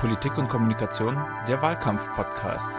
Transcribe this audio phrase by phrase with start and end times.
[0.00, 1.14] Politik und Kommunikation,
[1.46, 2.70] der Wahlkampf-Podcast.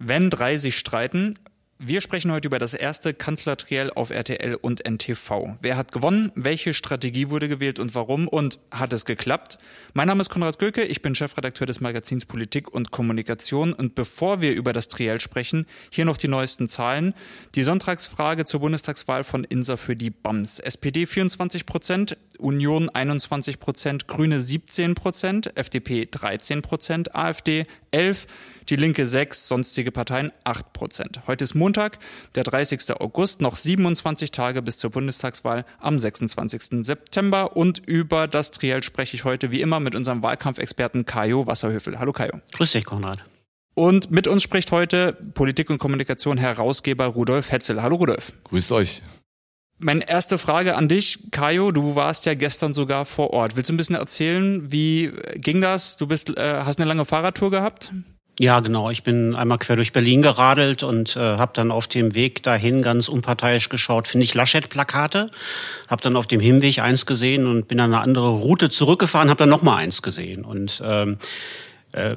[0.00, 1.38] Wenn drei sich streiten,
[1.78, 5.56] wir sprechen heute über das erste Kanzlertriell auf RTL und NTV.
[5.62, 6.32] Wer hat gewonnen?
[6.34, 8.26] Welche Strategie wurde gewählt und warum?
[8.26, 9.58] Und hat es geklappt?
[9.94, 13.72] Mein Name ist Konrad Göke, ich bin Chefredakteur des Magazins Politik und Kommunikation.
[13.72, 17.14] Und bevor wir über das Triell sprechen, hier noch die neuesten Zahlen.
[17.54, 20.58] Die Sonntagsfrage zur Bundestagswahl von Insa für die BAMS.
[20.58, 28.26] SPD 24 Prozent, Union 21 Prozent, Grüne 17 Prozent, FDP 13 Prozent, AfD 11
[28.70, 31.20] die Linke 6, sonstige Parteien 8 Prozent.
[31.26, 31.98] Heute ist Montag,
[32.34, 32.92] der 30.
[33.00, 36.86] August, noch 27 Tage bis zur Bundestagswahl am 26.
[36.86, 41.98] September und über das Triell spreche ich heute wie immer mit unserem Wahlkampfexperten Kajo Wasserhöfel.
[41.98, 42.40] Hallo Kajo.
[42.52, 43.24] Grüß dich, Konrad.
[43.74, 47.82] Und mit uns spricht heute Politik und Kommunikation Herausgeber Rudolf Hetzel.
[47.82, 48.32] Hallo Rudolf.
[48.44, 49.02] Grüßt euch.
[49.82, 51.72] Meine erste Frage an dich, Kajo.
[51.72, 53.56] Du warst ja gestern sogar vor Ort.
[53.56, 55.96] Willst du ein bisschen erzählen, wie ging das?
[55.96, 57.90] Du bist, äh, hast eine lange Fahrradtour gehabt?
[58.38, 58.90] Ja, genau.
[58.90, 62.82] Ich bin einmal quer durch Berlin geradelt und äh, habe dann auf dem Weg dahin
[62.82, 65.30] ganz unparteiisch geschaut, finde ich Laschet-Plakate.
[65.88, 69.38] Habe dann auf dem Hinweg eins gesehen und bin dann eine andere Route zurückgefahren, habe
[69.38, 70.44] dann noch mal eins gesehen.
[70.44, 71.16] Und ähm, äh,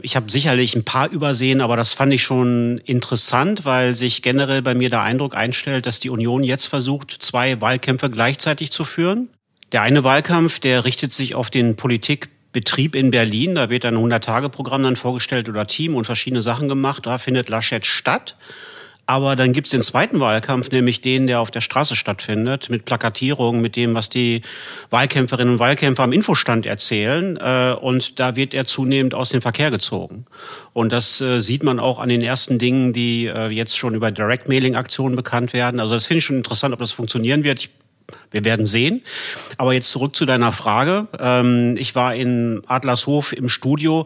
[0.02, 4.62] ich habe sicherlich ein paar übersehen, aber das fand ich schon interessant, weil sich generell
[4.62, 9.30] bei mir der Eindruck einstellt, dass die Union jetzt versucht, zwei Wahlkämpfe gleichzeitig zu führen.
[9.72, 13.56] Der eine Wahlkampf, der richtet sich auf den Politik Betrieb in Berlin.
[13.56, 17.06] Da wird ein 100-Tage-Programm dann vorgestellt oder Team und verschiedene Sachen gemacht.
[17.06, 18.38] Da findet Laschet statt.
[19.06, 23.62] Aber dann gibt's den zweiten Wahlkampf, nämlich den, der auf der Straße stattfindet, mit Plakatierungen,
[23.62, 24.42] mit dem, was die
[24.92, 27.36] Wahlkämpferinnen und Wahlkämpfer am Infostand erzählen.
[27.38, 30.26] Äh, und da wird er zunehmend aus dem Verkehr gezogen.
[30.72, 34.10] Und das äh, sieht man auch an den ersten Dingen, die äh, jetzt schon über
[34.10, 35.82] Direct-Mailing-Aktionen bekannt werden.
[35.82, 37.70] Also das finde ich schon interessant, ob das funktionieren wird.
[38.32, 39.02] Wir werden sehen.
[39.58, 41.08] Aber jetzt zurück zu deiner Frage.
[41.20, 44.06] Ähm, ich war in Adlershof im Studio.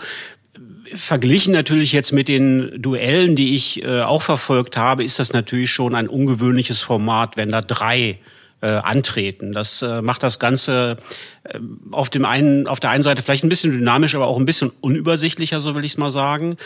[0.96, 5.72] Verglichen natürlich jetzt mit den Duellen, die ich äh, auch verfolgt habe, ist das natürlich
[5.72, 8.20] schon ein ungewöhnliches Format, wenn da drei
[8.62, 9.52] äh, antreten.
[9.52, 10.98] Das äh, macht das Ganze
[11.44, 11.60] äh,
[11.92, 14.72] auf dem einen, auf der einen Seite vielleicht ein bisschen dynamisch, aber auch ein bisschen
[14.82, 16.58] unübersichtlicher, so will ich es mal sagen.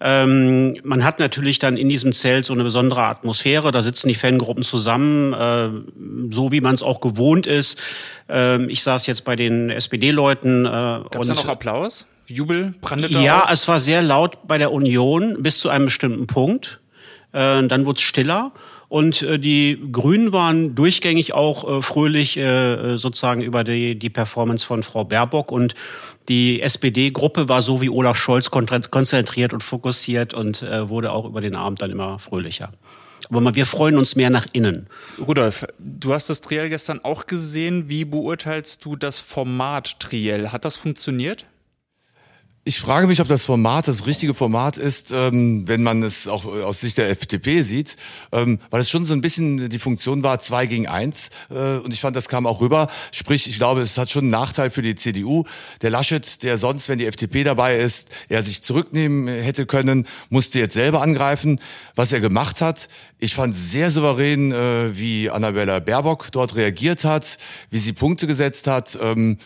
[0.00, 3.72] Ähm, man hat natürlich dann in diesem Zelt so eine besondere Atmosphäre.
[3.72, 5.70] Da sitzen die Fangruppen zusammen, äh,
[6.34, 7.80] so wie man es auch gewohnt ist.
[8.28, 10.66] Ähm, ich saß jetzt bei den SPD-Leuten.
[10.66, 12.06] Äh, Gab es da noch Applaus?
[12.28, 12.74] Jubel?
[12.80, 13.50] Brandete Ja, auf?
[13.50, 16.80] es war sehr laut bei der Union bis zu einem bestimmten Punkt.
[17.32, 18.52] Äh, dann wurde es stiller.
[18.88, 24.64] Und äh, die Grünen waren durchgängig auch äh, fröhlich äh, sozusagen über die, die Performance
[24.64, 25.52] von Frau Baerbock.
[25.52, 25.74] Und
[26.28, 31.42] die SPD-Gruppe war so wie Olaf Scholz konzentriert und fokussiert und äh, wurde auch über
[31.42, 32.70] den Abend dann immer fröhlicher.
[33.30, 34.86] Aber wir freuen uns mehr nach innen.
[35.18, 37.90] Rudolf, du hast das Triell gestern auch gesehen.
[37.90, 40.48] Wie beurteilst du das Format Triell?
[40.48, 41.44] Hat das funktioniert?
[42.68, 46.44] Ich frage mich, ob das Format das richtige Format ist, ähm, wenn man es auch
[46.44, 47.96] aus Sicht der FDP sieht,
[48.30, 51.30] ähm, weil es schon so ein bisschen die Funktion war, zwei gegen eins.
[51.48, 52.90] Äh, und ich fand, das kam auch rüber.
[53.10, 55.44] Sprich, ich glaube, es hat schon einen Nachteil für die CDU.
[55.80, 60.58] Der Laschet, der sonst, wenn die FDP dabei ist, er sich zurücknehmen hätte können, musste
[60.58, 61.62] jetzt selber angreifen.
[61.94, 67.38] Was er gemacht hat, ich fand sehr souverän, äh, wie Annabella Baerbock dort reagiert hat,
[67.70, 68.98] wie sie Punkte gesetzt hat.
[69.00, 69.38] Ähm,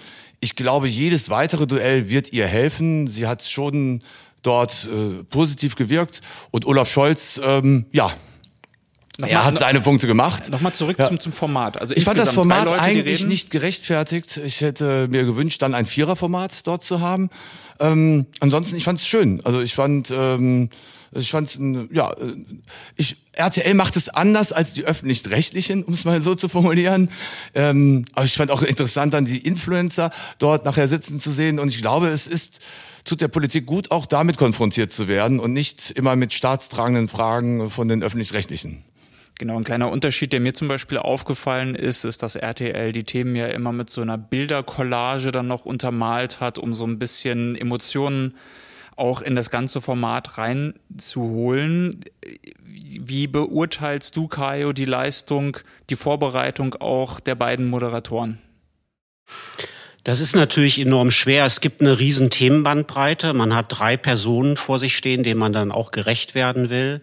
[0.43, 3.07] ich glaube, jedes weitere Duell wird ihr helfen.
[3.07, 4.03] Sie hat schon
[4.43, 6.21] dort äh, positiv gewirkt.
[6.51, 8.13] Und Olaf Scholz, ähm, ja,
[9.19, 10.51] Nochmal, er hat seine Punkte gemacht.
[10.51, 11.07] Nochmal zurück ja.
[11.07, 11.81] zum, zum Format.
[11.81, 14.39] Also ich fand das Format Leute, eigentlich nicht gerechtfertigt.
[14.39, 17.29] Ich hätte mir gewünscht, dann ein Viererformat dort zu haben.
[17.81, 19.41] Ähm, ansonsten, ich fand es schön.
[19.45, 20.69] Also ich fand, ähm,
[21.15, 21.59] ich fand's,
[21.91, 22.35] ja, äh,
[22.97, 27.11] ich, RTL macht es anders als die öffentlich-rechtlichen, um es mal so zu formulieren.
[27.55, 31.59] Ähm, aber ich fand auch interessant, dann die Influencer dort nachher sitzen zu sehen.
[31.59, 32.61] Und ich glaube, es ist
[33.05, 37.69] tut der Politik gut, auch damit konfrontiert zu werden und nicht immer mit staatstragenden Fragen
[37.69, 38.85] von den öffentlich-rechtlichen.
[39.43, 43.35] Genau, ein kleiner Unterschied, der mir zum Beispiel aufgefallen ist, ist, dass RTL die Themen
[43.35, 48.37] ja immer mit so einer Bildercollage dann noch untermalt hat, um so ein bisschen Emotionen
[48.95, 52.05] auch in das ganze Format reinzuholen.
[52.63, 55.57] Wie beurteilst du, Kajo, die Leistung,
[55.91, 58.39] die Vorbereitung auch der beiden Moderatoren?
[60.05, 61.47] Das ist natürlich enorm schwer.
[61.47, 63.35] Es gibt eine riesen Themenbandbreite.
[63.35, 67.03] Man hat drei Personen vor sich stehen, denen man dann auch gerecht werden will.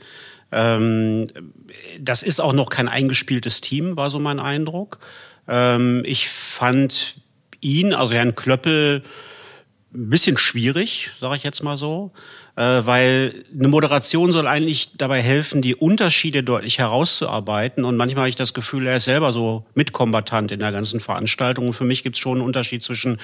[0.51, 1.28] Ähm,
[2.00, 5.00] das ist auch noch kein eingespieltes Team, war so mein Eindruck.
[5.48, 7.22] Ähm, ich fand
[7.62, 9.04] ihn, also Herrn Klöppel,
[9.92, 12.12] ein bisschen schwierig, sage ich jetzt mal so,
[12.56, 17.84] äh, weil eine Moderation soll eigentlich dabei helfen, die Unterschiede deutlich herauszuarbeiten.
[17.84, 21.68] Und manchmal habe ich das Gefühl, er ist selber so mitkombatant in der ganzen Veranstaltung.
[21.68, 23.18] Und für mich gibt es schon einen Unterschied zwischen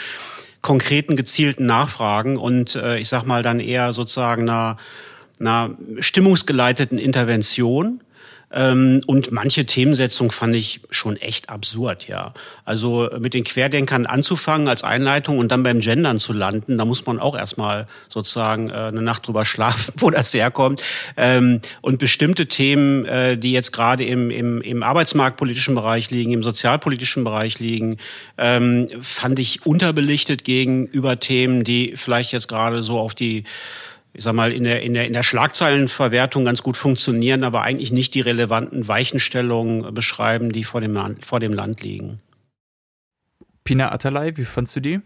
[0.61, 4.77] konkreten, gezielten Nachfragen und äh, ich sag mal dann eher sozusagen einer,
[5.39, 8.01] einer stimmungsgeleiteten Intervention
[8.55, 12.33] ähm, und manche Themensetzung fand ich schon echt absurd, ja.
[12.63, 17.05] Also mit den Querdenkern anzufangen als Einleitung und dann beim Gendern zu landen, da muss
[17.05, 20.81] man auch erstmal sozusagen äh, eine Nacht drüber schlafen, wo das herkommt.
[21.17, 26.43] Ähm, und bestimmte Themen, äh, die jetzt gerade im, im, im arbeitsmarktpolitischen Bereich liegen, im
[26.43, 27.97] sozialpolitischen Bereich liegen,
[28.37, 33.43] ähm, fand ich unterbelichtet gegenüber Themen, die vielleicht jetzt gerade so auf die
[34.15, 37.91] ich sag mal, in der, in der, in der Schlagzeilenverwertung ganz gut funktionieren, aber eigentlich
[37.91, 42.21] nicht die relevanten Weichenstellungen beschreiben, die vor dem, Land, vor dem Land liegen.
[43.65, 45.01] Pina Atalay, wie fandst du die?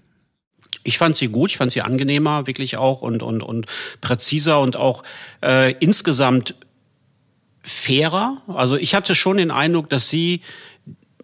[0.83, 3.65] Ich fand sie gut, ich fand sie angenehmer, wirklich auch und, und, und
[3.99, 5.01] präziser und auch
[5.43, 6.53] äh, insgesamt
[7.63, 8.43] fairer.
[8.47, 10.41] Also ich hatte schon den Eindruck, dass sie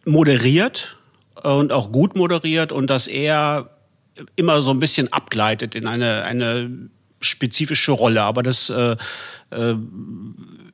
[0.06, 0.98] moderiert
[1.44, 3.70] und auch gut moderiert und dass er
[4.36, 6.90] immer so ein bisschen abgleitet in eine, eine
[7.26, 8.24] spezifische Rolle.
[8.24, 8.96] Aber das äh,
[9.52, 9.76] äh,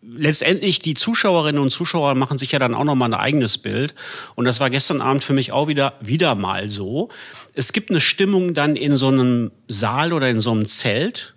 [0.04, 3.96] letztendlich die Zuschauerinnen und Zuschauer machen sich ja dann auch noch mal ein eigenes Bild.
[4.36, 7.10] Und das war gestern Abend für mich auch wieder wieder mal so.
[7.54, 11.36] Es gibt eine Stimmung dann in so einem Saal oder in so einem Zelt.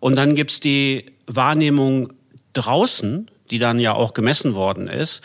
[0.00, 2.12] Und dann gibt's die Wahrnehmung
[2.52, 5.22] draußen, die dann ja auch gemessen worden ist.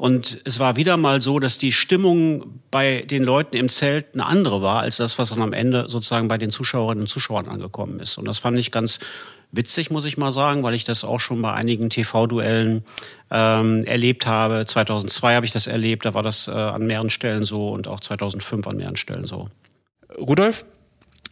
[0.00, 4.24] Und es war wieder mal so, dass die Stimmung bei den Leuten im Zelt eine
[4.24, 8.00] andere war, als das, was dann am Ende sozusagen bei den Zuschauerinnen und Zuschauern angekommen
[8.00, 8.16] ist.
[8.16, 8.98] Und das fand ich ganz
[9.52, 12.82] witzig, muss ich mal sagen, weil ich das auch schon bei einigen TV-Duellen
[13.30, 14.64] ähm, erlebt habe.
[14.64, 18.00] 2002 habe ich das erlebt, da war das äh, an mehreren Stellen so und auch
[18.00, 19.48] 2005 an mehreren Stellen so.
[20.16, 20.64] Rudolf,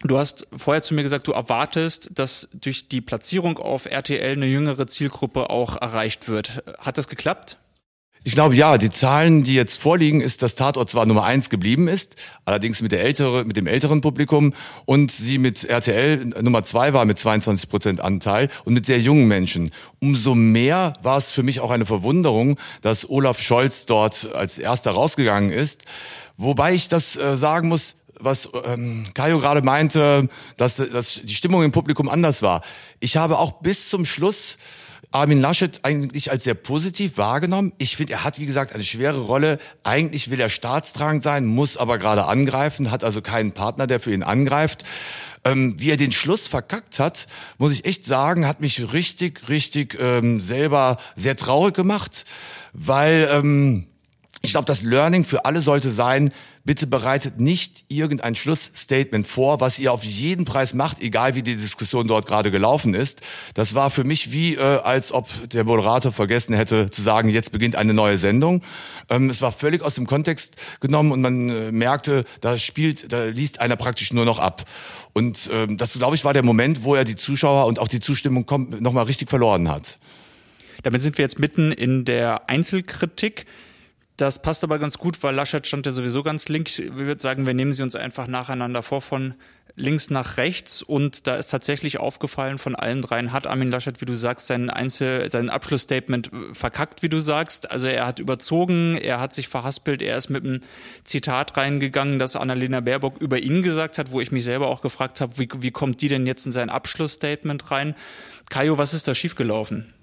[0.03, 4.45] Du hast vorher zu mir gesagt, du erwartest, dass durch die Platzierung auf RTL eine
[4.45, 6.63] jüngere Zielgruppe auch erreicht wird.
[6.79, 7.57] Hat das geklappt?
[8.25, 11.87] Ich glaube ja, die Zahlen, die jetzt vorliegen, ist, dass Tatort zwar Nummer eins geblieben
[11.87, 14.53] ist, allerdings mit der ältere, mit dem älteren Publikum
[14.85, 19.29] und sie mit RTL Nummer zwei war mit 22 Prozent Anteil und mit sehr jungen
[19.29, 19.71] Menschen.
[20.01, 24.91] Umso mehr war es für mich auch eine Verwunderung, dass Olaf Scholz dort als erster
[24.91, 25.85] rausgegangen ist.
[26.35, 30.27] Wobei ich das äh, sagen muss, was ähm, Kajo gerade meinte,
[30.57, 32.63] dass, dass die Stimmung im Publikum anders war.
[32.99, 34.57] Ich habe auch bis zum Schluss
[35.11, 37.73] Armin Laschet eigentlich als sehr positiv wahrgenommen.
[37.79, 39.57] Ich finde, er hat, wie gesagt, eine schwere Rolle.
[39.83, 44.13] Eigentlich will er staatstragend sein, muss aber gerade angreifen, hat also keinen Partner, der für
[44.13, 44.83] ihn angreift.
[45.43, 47.27] Ähm, wie er den Schluss verkackt hat,
[47.57, 52.25] muss ich echt sagen, hat mich richtig, richtig ähm, selber sehr traurig gemacht,
[52.73, 53.87] weil ähm,
[54.41, 56.31] ich glaube, das Learning für alle sollte sein,
[56.69, 61.55] bitte bereitet nicht irgendein Schlussstatement vor, was ihr auf jeden Preis macht, egal wie die
[61.55, 63.21] Diskussion dort gerade gelaufen ist.
[63.55, 67.51] Das war für mich wie, äh, als ob der Moderator vergessen hätte zu sagen, jetzt
[67.51, 68.61] beginnt eine neue Sendung.
[69.09, 73.23] Ähm, es war völlig aus dem Kontext genommen und man äh, merkte, da spielt, da
[73.23, 74.63] liest einer praktisch nur noch ab.
[75.13, 77.99] Und ähm, das, glaube ich, war der Moment, wo er die Zuschauer und auch die
[77.99, 78.45] Zustimmung
[78.79, 79.97] nochmal richtig verloren hat.
[80.83, 83.47] Damit sind wir jetzt mitten in der Einzelkritik.
[84.19, 86.77] Das passt aber ganz gut, weil Laschet stand ja sowieso ganz links.
[86.77, 89.33] Ich würde sagen, wir nehmen sie uns einfach nacheinander vor von
[89.77, 94.05] links nach rechts und da ist tatsächlich aufgefallen von allen dreien hat Armin Laschet, wie
[94.05, 97.71] du sagst, sein Einzel, sein Abschlussstatement verkackt, wie du sagst.
[97.71, 100.59] Also er hat überzogen, er hat sich verhaspelt, er ist mit einem
[101.05, 105.21] Zitat reingegangen, das Annalena Baerbock über ihn gesagt hat, wo ich mich selber auch gefragt
[105.21, 107.95] habe, wie, wie kommt die denn jetzt in sein Abschlussstatement rein?
[108.49, 109.93] Kajo, was ist da schiefgelaufen?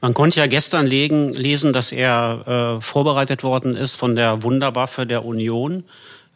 [0.00, 5.06] Man konnte ja gestern legen, lesen, dass er äh, vorbereitet worden ist von der Wunderwaffe
[5.06, 5.84] der Union,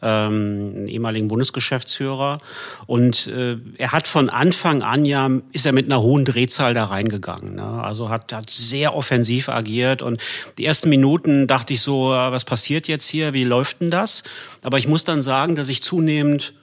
[0.01, 2.39] ähm, ehemaligen Bundesgeschäftsführer.
[2.85, 6.85] Und äh, er hat von Anfang an ja, ist er mit einer hohen Drehzahl da
[6.85, 7.55] reingegangen.
[7.55, 7.63] Ne?
[7.63, 10.01] Also hat, hat sehr offensiv agiert.
[10.01, 10.21] Und
[10.57, 13.33] die ersten Minuten dachte ich so, äh, was passiert jetzt hier?
[13.33, 14.23] Wie läuft denn das?
[14.61, 16.53] Aber ich muss dann sagen, dass ich zunehmend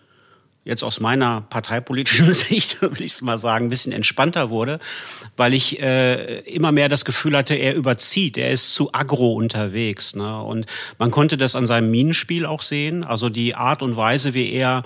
[0.65, 4.79] jetzt aus meiner parteipolitischen Sicht, will ich es mal sagen, ein bisschen entspannter wurde,
[5.37, 10.17] weil ich äh, immer mehr das Gefühl hatte, er überzieht, er ist zu aggro unterwegs.
[10.17, 10.43] Ne?
[10.43, 10.67] Und
[10.99, 14.83] man konnte das an seinem Minenspiel auch sehen, also die Art und Weise, wie er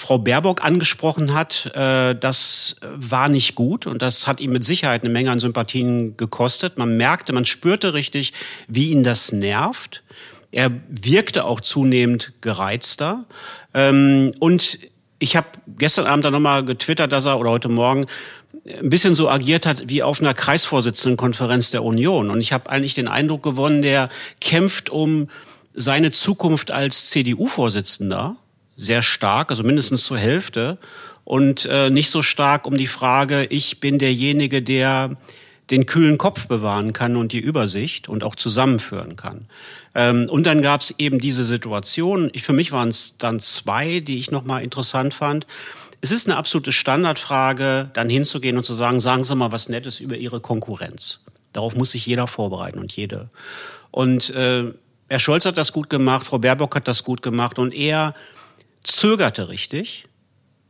[0.00, 5.02] Frau Baerbock angesprochen hat, äh, das war nicht gut und das hat ihm mit Sicherheit
[5.02, 6.78] eine Menge an Sympathien gekostet.
[6.78, 8.32] Man merkte, man spürte richtig,
[8.66, 10.02] wie ihn das nervt.
[10.52, 13.26] Er wirkte auch zunehmend gereizter.
[13.74, 14.78] Ähm, und
[15.20, 15.46] ich habe
[15.78, 18.06] gestern Abend dann nochmal getwittert, dass er oder heute Morgen
[18.66, 22.30] ein bisschen so agiert hat wie auf einer Kreisvorsitzendenkonferenz der Union.
[22.30, 24.08] Und ich habe eigentlich den Eindruck gewonnen, der
[24.40, 25.28] kämpft um
[25.74, 28.36] seine Zukunft als CDU-Vorsitzender
[28.76, 30.78] sehr stark, also mindestens zur Hälfte,
[31.24, 35.16] und äh, nicht so stark um die Frage, ich bin derjenige, der
[35.70, 39.46] den kühlen Kopf bewahren kann und die Übersicht und auch zusammenführen kann.
[39.94, 44.00] Ähm, und dann gab es eben diese Situation, ich, für mich waren es dann zwei,
[44.00, 45.46] die ich nochmal interessant fand.
[46.00, 50.00] Es ist eine absolute Standardfrage, dann hinzugehen und zu sagen, sagen Sie mal was Nettes
[50.00, 51.24] über Ihre Konkurrenz.
[51.52, 53.28] Darauf muss sich jeder vorbereiten und jede.
[53.90, 54.72] Und äh,
[55.08, 58.14] Herr Scholz hat das gut gemacht, Frau Baerbock hat das gut gemacht und er
[58.84, 60.06] zögerte richtig,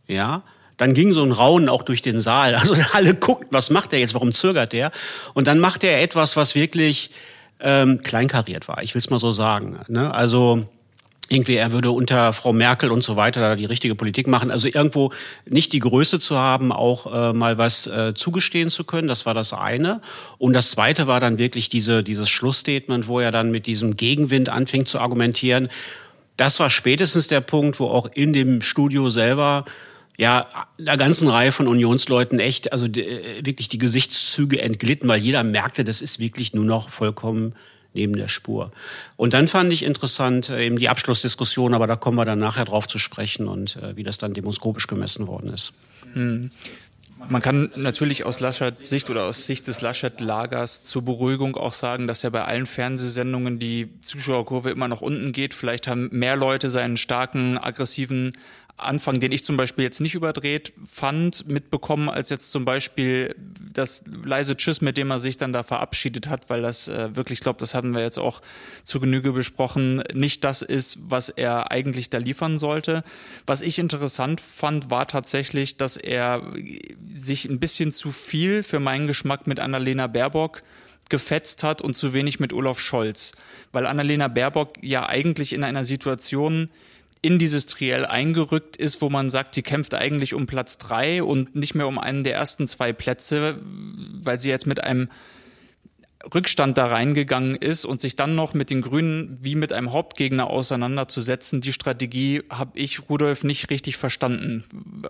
[0.07, 0.43] ja,
[0.81, 2.55] dann ging so ein Raunen auch durch den Saal.
[2.61, 4.93] Also alle guckten, was macht er jetzt, warum zögert er?
[5.35, 7.11] Und dann macht er etwas, was wirklich
[7.61, 8.83] ähm, kleinkariert war.
[8.83, 9.81] Ich will es mal so sagen.
[9.89, 10.13] Ne?
[10.13, 10.65] Also
[11.29, 14.51] irgendwie, er würde unter Frau Merkel und so weiter die richtige Politik machen.
[14.51, 15.13] Also irgendwo
[15.45, 19.35] nicht die Größe zu haben, auch äh, mal was äh, zugestehen zu können, das war
[19.35, 20.01] das eine.
[20.39, 24.49] Und das zweite war dann wirklich diese, dieses Schlussstatement, wo er dann mit diesem Gegenwind
[24.49, 25.69] anfing zu argumentieren.
[26.39, 29.67] Das war spätestens der Punkt, wo auch in dem Studio selber
[30.21, 30.47] ja
[30.79, 35.83] einer ganzen Reihe von Unionsleuten echt, also äh, wirklich die Gesichtszüge entglitten, weil jeder merkte,
[35.83, 37.55] das ist wirklich nur noch vollkommen
[37.95, 38.71] neben der Spur.
[39.17, 42.67] Und dann fand ich interessant äh, eben die Abschlussdiskussion, aber da kommen wir dann nachher
[42.67, 45.73] drauf zu sprechen und äh, wie das dann demoskopisch gemessen worden ist.
[46.13, 46.51] Hm.
[47.29, 52.07] Man kann natürlich aus Laschet Sicht oder aus Sicht des Laschet-Lagers zur Beruhigung auch sagen,
[52.07, 55.53] dass ja bei allen Fernsehsendungen die Zuschauerkurve immer nach unten geht.
[55.53, 58.33] Vielleicht haben mehr Leute seinen starken, aggressiven
[58.83, 63.35] Anfang, den ich zum Beispiel jetzt nicht überdreht fand, mitbekommen, als jetzt zum Beispiel
[63.73, 67.39] das leise Tschüss, mit dem er sich dann da verabschiedet hat, weil das äh, wirklich,
[67.39, 68.43] ich glaube, das hatten wir jetzt auch
[68.85, 73.05] zu Genüge besprochen, nicht das ist, was er eigentlich da liefern sollte.
[73.47, 76.43] Was ich interessant fand, war tatsächlich, dass er
[77.15, 80.63] sich ein bisschen zu viel für meinen Geschmack mit Annalena Baerbock
[81.11, 83.33] gefetzt hat und zu wenig mit Olaf Scholz.
[83.73, 86.71] Weil Annalena Baerbock ja eigentlich in einer Situation
[87.23, 91.55] in dieses Triell eingerückt ist, wo man sagt, die kämpft eigentlich um Platz drei und
[91.55, 93.59] nicht mehr um einen der ersten zwei Plätze,
[94.23, 95.09] weil sie jetzt mit einem
[96.35, 100.51] Rückstand da reingegangen ist und sich dann noch mit den Grünen wie mit einem Hauptgegner
[100.51, 104.65] auseinanderzusetzen, die Strategie habe ich, Rudolf, nicht richtig verstanden.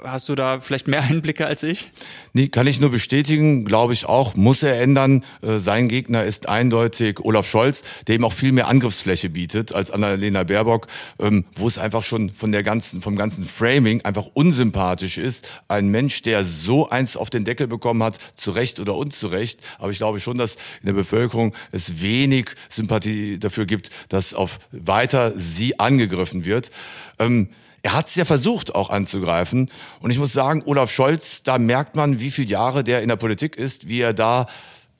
[0.04, 1.90] Hast du da vielleicht mehr Einblicke als ich?
[2.32, 5.24] Nee, kann ich nur bestätigen, glaube ich auch, muss er ändern.
[5.42, 9.90] Äh, sein Gegner ist eindeutig Olaf Scholz, der ihm auch viel mehr Angriffsfläche bietet als
[9.90, 10.86] Annalena Baerbock,
[11.18, 15.48] ähm, wo es einfach schon von der ganzen, vom ganzen Framing einfach unsympathisch ist.
[15.66, 19.58] Ein Mensch, der so eins auf den Deckel bekommen hat, zu Recht oder unzurecht.
[19.78, 24.58] Aber ich glaube schon, dass in der Bevölkerung es wenig Sympathie dafür gibt, dass auf
[24.72, 26.70] weiter sie angegriffen wird.
[27.18, 27.48] Ähm,
[27.82, 29.70] er hat es ja versucht, auch anzugreifen.
[30.00, 33.16] Und ich muss sagen, Olaf Scholz, da merkt man, wie viele Jahre der in der
[33.16, 34.46] Politik ist, wie er da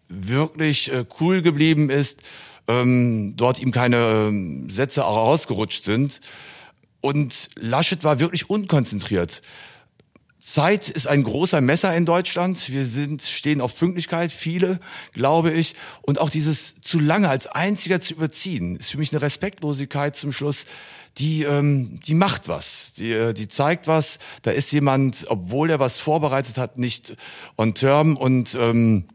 [0.09, 2.21] wirklich äh, cool geblieben ist,
[2.69, 6.21] ähm, dort ihm keine ähm, Sätze auch rausgerutscht sind.
[7.01, 9.43] Und Laschet war wirklich unkonzentriert.
[10.41, 12.71] Zeit ist ein großer Messer in Deutschland.
[12.71, 14.81] Wir sind, stehen auf Pünktlichkeit, viele,
[15.13, 15.75] glaube ich.
[16.01, 20.33] Und auch dieses zu lange als einziger zu überziehen, ist für mich eine Respektlosigkeit zum
[20.33, 20.65] Schluss.
[21.19, 24.19] Die, ähm, die macht was, die, äh, die zeigt was.
[24.41, 27.17] Da ist jemand, obwohl er was vorbereitet hat, nicht
[27.59, 28.17] on term.
[28.17, 29.09] Und ähm,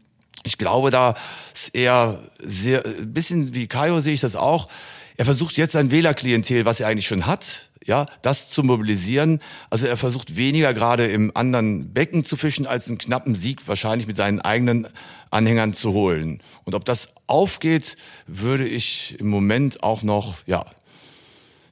[0.44, 1.16] ich glaube, da
[1.52, 4.68] ist er sehr, ein bisschen wie Kaio sehe ich das auch.
[5.16, 9.40] Er versucht jetzt ein Wählerklientel, was er eigentlich schon hat, ja, das zu mobilisieren.
[9.70, 14.06] Also er versucht weniger gerade im anderen Becken zu fischen, als einen knappen Sieg wahrscheinlich
[14.06, 14.88] mit seinen eigenen
[15.30, 16.40] Anhängern zu holen.
[16.64, 20.66] Und ob das aufgeht, würde ich im Moment auch noch, ja,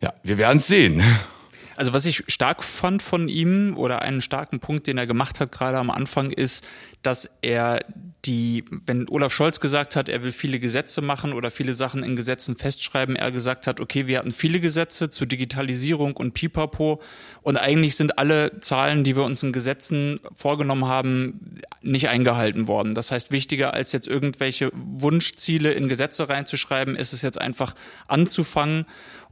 [0.01, 1.03] ja, wir werden es sehen.
[1.77, 5.53] Also was ich stark fand von ihm oder einen starken Punkt, den er gemacht hat
[5.53, 6.65] gerade am Anfang, ist,
[7.03, 7.81] dass er
[8.25, 12.17] die, wenn Olaf Scholz gesagt hat, er will viele Gesetze machen oder viele Sachen in
[12.17, 17.03] Gesetzen festschreiben, er gesagt hat, okay, wir hatten viele Gesetze zur Digitalisierung und Pipapo
[17.43, 22.95] und eigentlich sind alle Zahlen, die wir uns in Gesetzen vorgenommen haben, nicht eingehalten worden.
[22.95, 27.75] Das heißt, wichtiger als jetzt irgendwelche Wunschziele in Gesetze reinzuschreiben, ist es jetzt einfach
[28.09, 28.87] anzufangen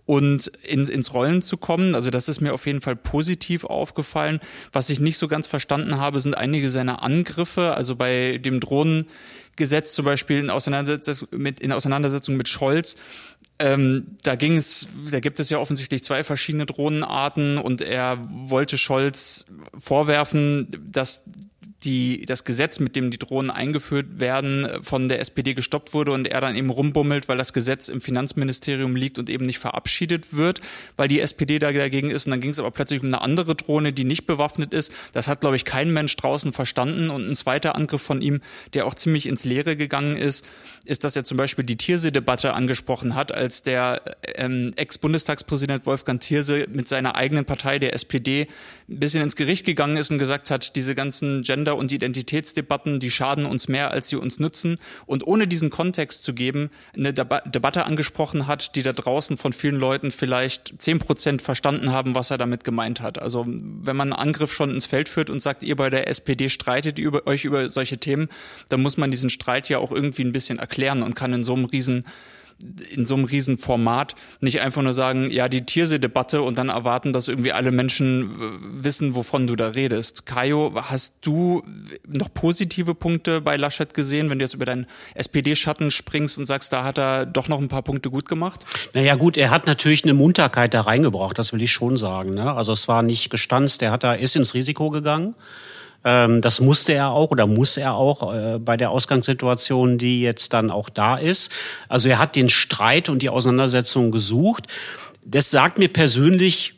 [0.04, 1.94] und ins, ins Rollen zu kommen.
[1.94, 4.40] Also das ist mir auf jeden Fall positiv aufgefallen.
[4.72, 7.74] Was ich nicht so ganz verstanden habe, sind einige seiner Angriffe.
[7.74, 12.96] Also bei dem Drohnengesetz zum Beispiel in Auseinandersetzung mit, in Auseinandersetzung mit Scholz.
[13.58, 18.78] Ähm, da ging es, da gibt es ja offensichtlich zwei verschiedene Drohnenarten und er wollte
[18.78, 19.46] Scholz
[19.78, 21.24] vorwerfen, dass
[21.84, 26.26] die, das Gesetz, mit dem die Drohnen eingeführt werden, von der SPD gestoppt wurde und
[26.26, 30.60] er dann eben rumbummelt, weil das Gesetz im Finanzministerium liegt und eben nicht verabschiedet wird,
[30.96, 32.26] weil die SPD da dagegen ist.
[32.26, 34.92] Und dann ging es aber plötzlich um eine andere Drohne, die nicht bewaffnet ist.
[35.12, 37.10] Das hat, glaube ich, kein Mensch draußen verstanden.
[37.10, 38.40] Und ein zweiter Angriff von ihm,
[38.74, 40.44] der auch ziemlich ins Leere gegangen ist,
[40.84, 44.02] ist, dass er zum Beispiel die Thierse-Debatte angesprochen hat, als der
[44.34, 48.48] ähm, Ex-Bundestagspräsident Wolfgang Thierse mit seiner eigenen Partei, der SPD,
[48.88, 52.98] ein bisschen ins Gericht gegangen ist und gesagt hat, diese ganzen Gender Geschlechter- und Identitätsdebatten,
[53.00, 54.78] die schaden uns mehr, als sie uns nützen.
[55.06, 59.52] Und ohne diesen Kontext zu geben, eine Deba Debatte angesprochen hat, die da draußen von
[59.52, 63.20] vielen Leuten vielleicht zehn Prozent verstanden haben, was er damit gemeint hat.
[63.20, 66.48] Also wenn man einen Angriff schon ins Feld führt und sagt, ihr bei der SPD
[66.48, 68.28] streitet über, euch über solche Themen,
[68.68, 71.54] dann muss man diesen Streit ja auch irgendwie ein bisschen erklären und kann in so
[71.54, 72.04] einem riesen
[72.90, 77.12] in so einem riesen Format nicht einfach nur sagen, ja, die Tiersee-Debatte und dann erwarten,
[77.12, 80.26] dass irgendwie alle Menschen äh, wissen, wovon du da redest.
[80.26, 81.62] Kajo, hast du
[82.06, 86.72] noch positive Punkte bei Laschet gesehen, wenn du jetzt über deinen SPD-Schatten springst und sagst,
[86.72, 88.64] da hat er doch noch ein paar Punkte gut gemacht?
[88.94, 92.34] Naja gut, er hat natürlich eine Munterkeit da reingebracht, das will ich schon sagen.
[92.34, 92.52] Ne?
[92.52, 95.34] Also es war nicht gestanzt, er hat da, ist ins Risiko gegangen.
[96.04, 100.52] Ähm, das musste er auch oder muss er auch äh, bei der Ausgangssituation, die jetzt
[100.52, 101.52] dann auch da ist.
[101.88, 104.66] Also er hat den Streit und die Auseinandersetzung gesucht.
[105.24, 106.74] Das sagt mir persönlich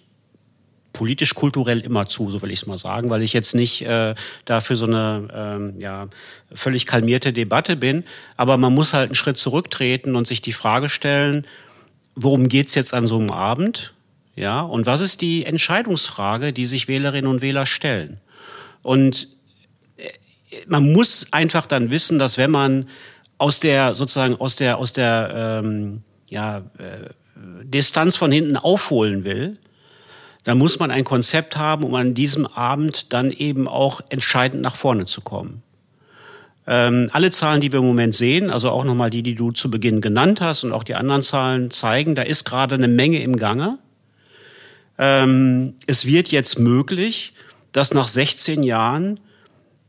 [0.92, 4.14] politisch-kulturell immer zu, so will ich es mal sagen, weil ich jetzt nicht äh,
[4.44, 6.08] dafür so eine ähm, ja,
[6.52, 8.04] völlig kalmierte Debatte bin.
[8.36, 11.46] Aber man muss halt einen Schritt zurücktreten und sich die Frage stellen,
[12.14, 13.92] worum geht's jetzt an so einem Abend?
[14.36, 18.20] Ja, und was ist die Entscheidungsfrage, die sich Wählerinnen und Wähler stellen?
[18.84, 19.28] Und
[19.96, 20.10] äh,
[20.68, 22.88] man muss einfach dann wissen, dass wenn man
[23.38, 27.10] aus der sozusagen aus der aus der ähm, ja, äh,
[27.64, 29.58] Distanz von hinten aufholen will,
[30.44, 34.76] dann muss man ein Konzept haben, um an diesem Abend dann eben auch entscheidend nach
[34.76, 35.62] vorne zu kommen.
[36.66, 39.70] Ähm, alle Zahlen, die wir im Moment sehen, also auch nochmal die, die du zu
[39.70, 43.36] Beginn genannt hast und auch die anderen Zahlen zeigen, da ist gerade eine Menge im
[43.36, 43.78] Gange.
[44.96, 47.33] Ähm, es wird jetzt möglich,
[47.74, 49.20] dass nach 16 Jahren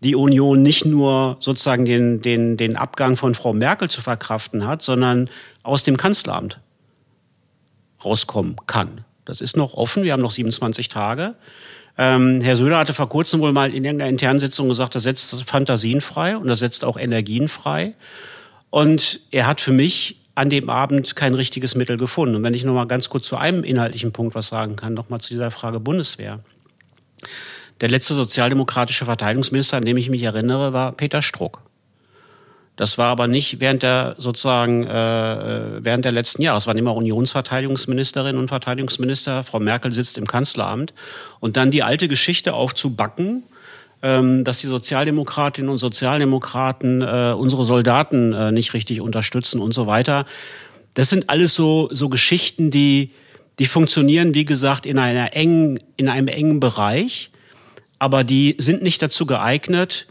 [0.04, 4.82] die Union nicht nur sozusagen den, den, den Abgang von Frau Merkel zu verkraften hat,
[4.82, 5.30] sondern
[5.64, 6.60] aus dem Kanzleramt
[8.04, 9.06] rauskommen kann.
[9.24, 10.04] Das ist noch offen.
[10.04, 11.36] Wir haben noch 27 Tage.
[11.98, 15.44] Ähm, Herr Söder hatte vor kurzem wohl mal in irgendeiner internen Sitzung gesagt, das setzt
[15.44, 17.94] Fantasien frei und das setzt auch Energien frei.
[18.72, 22.36] Und er hat für mich an dem Abend kein richtiges Mittel gefunden.
[22.36, 25.10] Und wenn ich noch mal ganz kurz zu einem inhaltlichen Punkt was sagen kann, noch
[25.10, 26.42] mal zu dieser Frage Bundeswehr.
[27.82, 31.62] Der letzte sozialdemokratische Verteidigungsminister, an dem ich mich erinnere, war Peter Struck.
[32.76, 36.58] Das war aber nicht während der sozusagen äh, während der letzten Jahre.
[36.58, 39.44] Es waren immer Unionsverteidigungsministerinnen und Verteidigungsminister.
[39.44, 40.94] Frau Merkel sitzt im Kanzleramt
[41.40, 43.44] und dann die alte Geschichte aufzubacken,
[44.04, 49.88] ähm, dass die Sozialdemokratinnen und Sozialdemokraten äh, unsere Soldaten äh, nicht richtig unterstützen und so
[49.88, 50.26] weiter.
[50.96, 53.12] Das sind alles so so Geschichten, die
[53.58, 57.32] die funktionieren, wie gesagt, in einer engen in einem engen Bereich
[58.00, 60.08] aber die sind nicht dazu geeignet,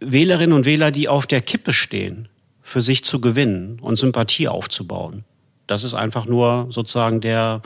[0.00, 2.28] Wählerinnen und Wähler, die auf der Kippe stehen,
[2.62, 5.24] für sich zu gewinnen und Sympathie aufzubauen.
[5.66, 7.62] Das ist einfach nur sozusagen der,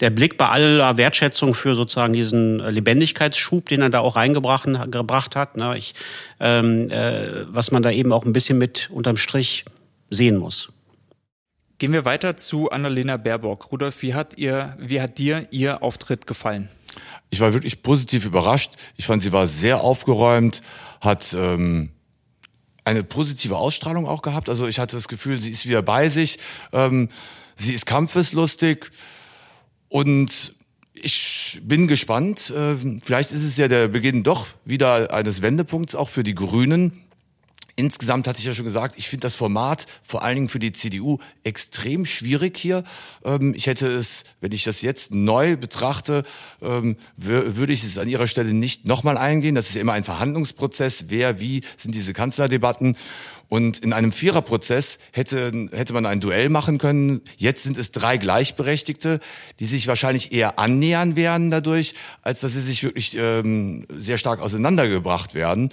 [0.00, 5.36] der Blick bei aller Wertschätzung für sozusagen diesen Lebendigkeitsschub, den er da auch reingebracht gebracht
[5.36, 5.94] hat, ne, ich,
[6.40, 9.64] ähm, äh, was man da eben auch ein bisschen mit unterm Strich
[10.10, 10.70] sehen muss.
[11.78, 13.72] Gehen wir weiter zu Annalena Baerbock.
[13.72, 16.68] Rudolf, wie hat, ihr, wie hat dir Ihr Auftritt gefallen?
[17.30, 18.72] Ich war wirklich positiv überrascht.
[18.96, 20.62] Ich fand, sie war sehr aufgeräumt,
[21.00, 21.90] hat ähm,
[22.84, 24.48] eine positive Ausstrahlung auch gehabt.
[24.48, 26.38] Also ich hatte das Gefühl, sie ist wieder bei sich.
[26.72, 27.08] Ähm,
[27.56, 28.90] sie ist kampfeslustig
[29.88, 30.54] und
[30.94, 32.50] ich bin gespannt.
[32.50, 37.04] Äh, vielleicht ist es ja der Beginn doch wieder eines Wendepunkts auch für die Grünen
[37.76, 40.72] Insgesamt hatte ich ja schon gesagt, ich finde das Format vor allen Dingen für die
[40.72, 42.84] CDU extrem schwierig hier.
[43.24, 46.24] Ähm, ich hätte es, wenn ich das jetzt neu betrachte,
[46.62, 49.54] ähm, würde ich es an ihrer Stelle nicht nochmal eingehen.
[49.54, 51.06] Das ist ja immer ein Verhandlungsprozess.
[51.08, 52.96] Wer, wie sind diese Kanzlerdebatten?
[53.50, 57.20] Und in einem Viererprozess hätte, hätte man ein Duell machen können.
[57.36, 59.18] Jetzt sind es drei Gleichberechtigte,
[59.58, 64.38] die sich wahrscheinlich eher annähern werden dadurch, als dass sie sich wirklich ähm, sehr stark
[64.38, 65.70] auseinandergebracht werden.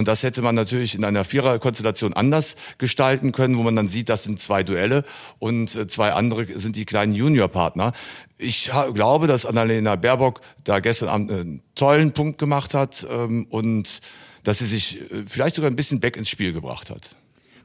[0.00, 4.08] Und das hätte man natürlich in einer Viererkonstellation anders gestalten können, wo man dann sieht,
[4.08, 5.04] das sind zwei Duelle
[5.38, 7.92] und äh, zwei andere sind die kleinen Juniorpartner.
[8.38, 14.00] Ich glaube, dass Annalena Baerbock da gestern Abend einen tollen Punkt gemacht hat ähm, und
[14.42, 17.14] dass sie sich äh, vielleicht sogar ein bisschen back ins Spiel gebracht hat.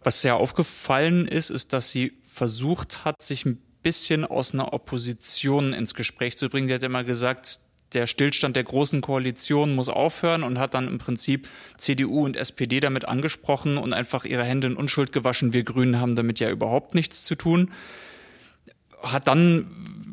[0.04, 5.72] Was sehr aufgefallen ist, ist, dass sie versucht hat, sich ein bisschen aus einer Opposition
[5.72, 6.68] ins Gespräch zu bringen.
[6.68, 7.62] Sie hat immer gesagt,
[7.96, 12.80] der Stillstand der großen Koalition muss aufhören und hat dann im Prinzip CDU und SPD
[12.80, 15.54] damit angesprochen und einfach ihre Hände in Unschuld gewaschen.
[15.54, 17.72] Wir Grünen haben damit ja überhaupt nichts zu tun.
[19.02, 19.68] Hat dann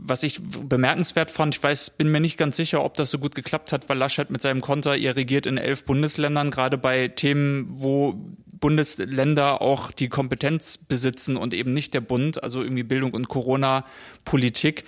[0.04, 3.34] was ich bemerkenswert fand, ich weiß, bin mir nicht ganz sicher, ob das so gut
[3.34, 7.66] geklappt hat, weil Laschet mit seinem Konter, ihr regiert in elf Bundesländern, gerade bei Themen,
[7.70, 8.14] wo
[8.62, 14.84] Bundesländer auch die Kompetenz besitzen und eben nicht der Bund, also irgendwie Bildung und Corona-Politik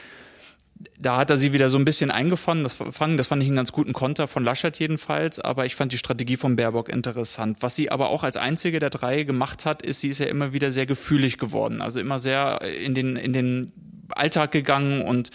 [0.99, 2.65] da hat er sie wieder so ein bisschen eingefangen.
[2.65, 5.41] Das, fangen, das fand ich einen ganz guten Konter von Laschet jedenfalls.
[5.41, 7.59] Aber ich fand die Strategie von Baerbock interessant.
[7.61, 10.53] Was sie aber auch als einzige der drei gemacht hat, ist, sie ist ja immer
[10.53, 11.81] wieder sehr gefühlig geworden.
[11.81, 13.73] Also immer sehr in den, in den
[14.11, 15.31] Alltag gegangen und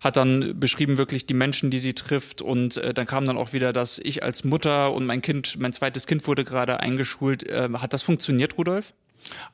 [0.00, 3.52] hat dann beschrieben wirklich die Menschen, die sie trifft und äh, dann kam dann auch
[3.52, 7.46] wieder, dass ich als Mutter und mein Kind, mein zweites Kind wurde gerade eingeschult.
[7.46, 8.94] Äh, hat das funktioniert, Rudolf?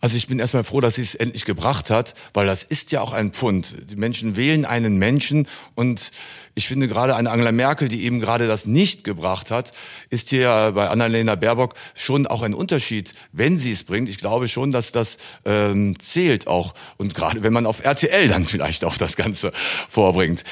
[0.00, 3.00] Also ich bin erstmal froh, dass sie es endlich gebracht hat, weil das ist ja
[3.00, 3.90] auch ein Pfund.
[3.90, 6.10] Die Menschen wählen einen Menschen und
[6.54, 9.72] ich finde gerade eine Angela Merkel, die eben gerade das nicht gebracht hat,
[10.10, 14.08] ist hier bei Annalena Baerbock schon auch ein Unterschied, wenn sie es bringt.
[14.08, 18.44] Ich glaube schon, dass das ähm, zählt auch und gerade wenn man auf RTL dann
[18.46, 19.52] vielleicht auch das Ganze
[19.88, 20.44] vorbringt.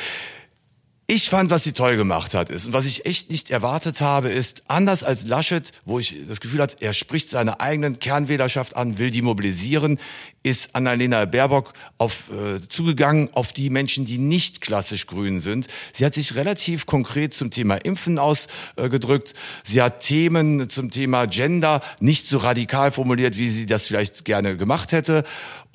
[1.06, 4.30] Ich fand, was sie toll gemacht hat, ist, und was ich echt nicht erwartet habe,
[4.30, 8.98] ist, anders als Laschet, wo ich das Gefühl hatte, er spricht seine eigenen Kernwählerschaft an,
[8.98, 9.98] will die mobilisieren,
[10.42, 15.66] ist Annalena Baerbock auf, äh, zugegangen auf die Menschen, die nicht klassisch grün sind.
[15.92, 19.32] Sie hat sich relativ konkret zum Thema Impfen ausgedrückt.
[19.32, 24.24] Äh, sie hat Themen zum Thema Gender nicht so radikal formuliert, wie sie das vielleicht
[24.24, 25.24] gerne gemacht hätte.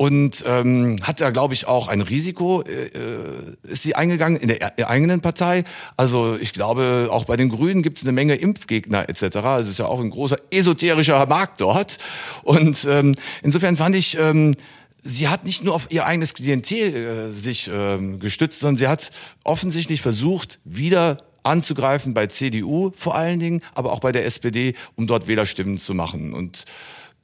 [0.02, 4.48] Und ähm, hat da, glaube ich, auch ein Risiko, äh, äh ist sie eingegangen in
[4.48, 5.66] der e-, eigenen Partei.
[5.98, 9.36] Also ich glaube, auch bei den Grünen gibt es eine Menge Impfgegner etc.
[9.60, 11.98] Es ist ja auch ein großer esoterischer Markt dort.
[12.44, 14.18] Und ähm, insofern fand ich...
[14.18, 14.56] Ähm,
[15.02, 19.12] sie hat nicht nur auf ihr eigenes Klientel äh, sich ähm, gestützt, sondern sie hat
[19.44, 25.08] offensichtlich versucht, wieder anzugreifen bei CDU vor allen Dingen, aber auch bei der SPD, um
[25.08, 26.34] dort Wählerstimmen zu machen.
[26.34, 26.66] Und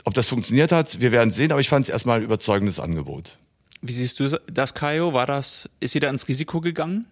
[0.05, 3.37] ob das funktioniert hat, wir werden sehen, aber ich fand es erstmal ein überzeugendes Angebot.
[3.81, 5.13] Wie siehst du das, Kaio?
[5.13, 7.05] War das, ist sie da ins Risiko gegangen?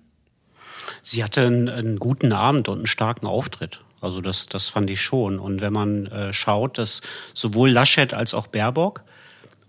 [1.01, 3.81] Sie hatte einen, einen guten Abend und einen starken Auftritt.
[4.01, 5.39] Also das, das fand ich schon.
[5.39, 7.01] Und wenn man äh, schaut, dass
[7.33, 9.03] sowohl Laschet als auch Baerbock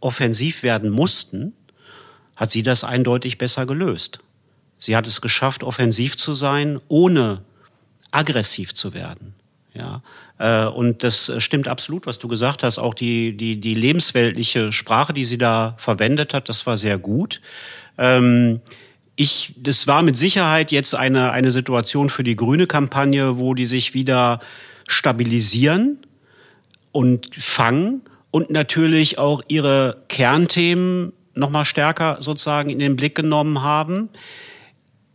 [0.01, 1.55] offensiv werden mussten,
[2.37, 4.19] hat sie das eindeutig besser gelöst.
[4.79, 7.43] Sie hat es geschafft, offensiv zu sein, ohne
[8.11, 9.35] aggressiv zu werden.
[9.75, 10.03] Ja,
[10.39, 12.79] äh, und das stimmt absolut, was du gesagt hast.
[12.79, 17.41] Auch die, die, die lebensweltliche Sprache, die sie da verwendet hat, das war sehr gut.
[17.99, 18.61] Ähm,
[19.17, 23.67] ich, das war mit Sicherheit jetzt eine, eine Situation für die grüne Kampagne, wo die
[23.67, 24.41] sich wieder
[24.87, 25.99] stabilisieren
[26.93, 33.63] und fangen und natürlich auch ihre Kernthemen noch mal stärker sozusagen in den Blick genommen
[33.63, 34.09] haben.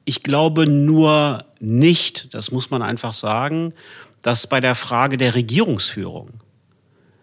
[0.06, 3.74] Ich glaube nur nicht, das muss man einfach sagen,
[4.22, 6.30] dass bei der Frage der Regierungsführung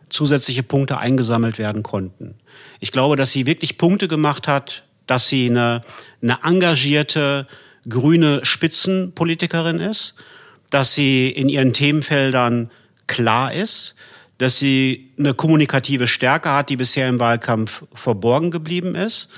[0.09, 2.37] zusätzliche Punkte eingesammelt werden konnten.
[2.81, 5.83] Ich glaube, dass sie wirklich Punkte gemacht hat, dass sie eine,
[6.23, 7.47] eine engagierte
[7.89, 10.15] grüne Spitzenpolitikerin ist,
[10.71, 12.71] dass sie in ihren Themenfeldern
[13.07, 13.95] klar ist,
[14.39, 19.31] dass sie eine kommunikative Stärke hat, die bisher im Wahlkampf verborgen geblieben ist.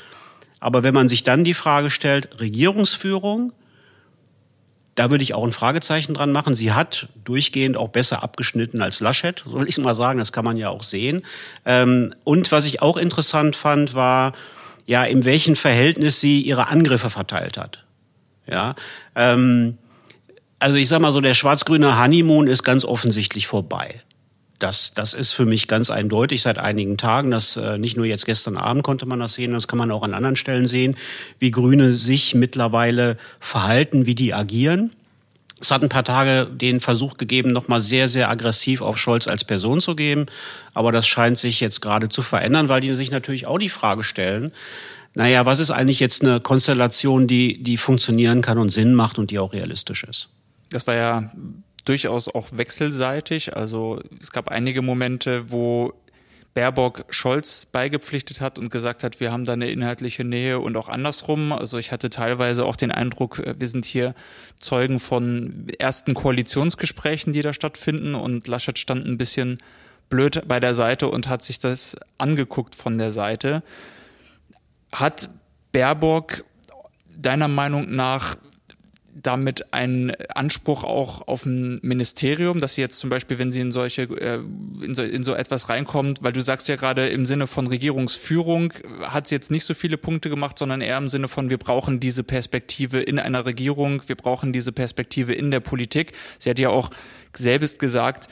[0.61, 3.53] Aber wenn man sich dann die Frage stellt, Regierungsführung,
[4.99, 6.55] da würde ich auch ein Fragezeichen dran machen.
[6.55, 10.57] Sie hat durchgehend auch besser abgeschnitten als Laschet, soll ich mal sagen, das kann man
[10.57, 11.23] ja auch sehen.
[11.65, 14.33] Ähm, und was ich auch interessant fand, war,
[14.87, 17.85] ja, in welchem Verhältnis sie ihre Angriffe verteilt hat.
[18.51, 18.75] Ja,
[19.15, 19.79] ähm,
[20.59, 24.03] also ich sag mal so, der schwarz-grüne Honeymoon ist ganz offensichtlich vorbei.
[24.59, 27.31] Das, das ist für mich ganz eindeutig seit einigen Tagen.
[27.31, 30.03] Das äh, nicht nur jetzt gestern Abend konnte man das sehen, das kann man auch
[30.03, 30.97] an anderen Stellen sehen,
[31.38, 34.90] wie Grüne sich mittlerweile verhalten, wie die agieren.
[35.61, 39.44] Es hat ein paar Tage den Versuch gegeben, nochmal sehr, sehr aggressiv auf Scholz als
[39.44, 40.27] Person zu geben.
[40.75, 44.05] Aber das scheint sich jetzt gerade zu verändern, weil die sich natürlich auch die Frage
[44.05, 44.53] stellen,
[45.14, 49.31] naja, was ist eigentlich jetzt eine Konstellation, die, die funktionieren kann und Sinn macht und
[49.31, 50.29] die auch realistisch ist?
[50.71, 51.33] Das war ja
[51.88, 53.57] durchaus auch wechselseitig.
[53.57, 55.94] Also es gab einige Momente, wo
[56.55, 60.88] Baerbock Scholz beigepflichtet hat und gesagt hat, wir haben da eine inhaltliche Nähe und auch
[60.88, 61.53] andersrum.
[61.53, 64.14] Also ich hatte teilweise auch den Eindruck, äh, wir sind hier
[64.59, 69.59] Zeugen von ersten Koalitionsgesprächen, die da stattfinden und Laschet stand ein bisschen
[70.09, 73.62] blöd bei der Seite und hat sich das angeguckt von der Seite.
[74.92, 75.31] Hat
[75.70, 76.44] Baerbock
[77.16, 78.37] deiner Meinung nach
[79.14, 83.73] damit einen Anspruch auch auf ein Ministerium, dass sie jetzt zum Beispiel, wenn sie in
[83.73, 84.40] solche, äh,
[84.85, 88.73] in so, in so etwas reinkommt, weil du sagst ja gerade im Sinne von Regierungsführung,
[89.03, 92.01] hat sie jetzt nicht so viele Punkte gemacht, sondern eher im Sinne von, wir brauchen
[92.01, 96.12] diese Perspektive in einer Regierung, wir brauchen diese Perspektive in der Politik.
[96.38, 96.90] Sie hat ja auch
[97.35, 98.29] selbst gesagt,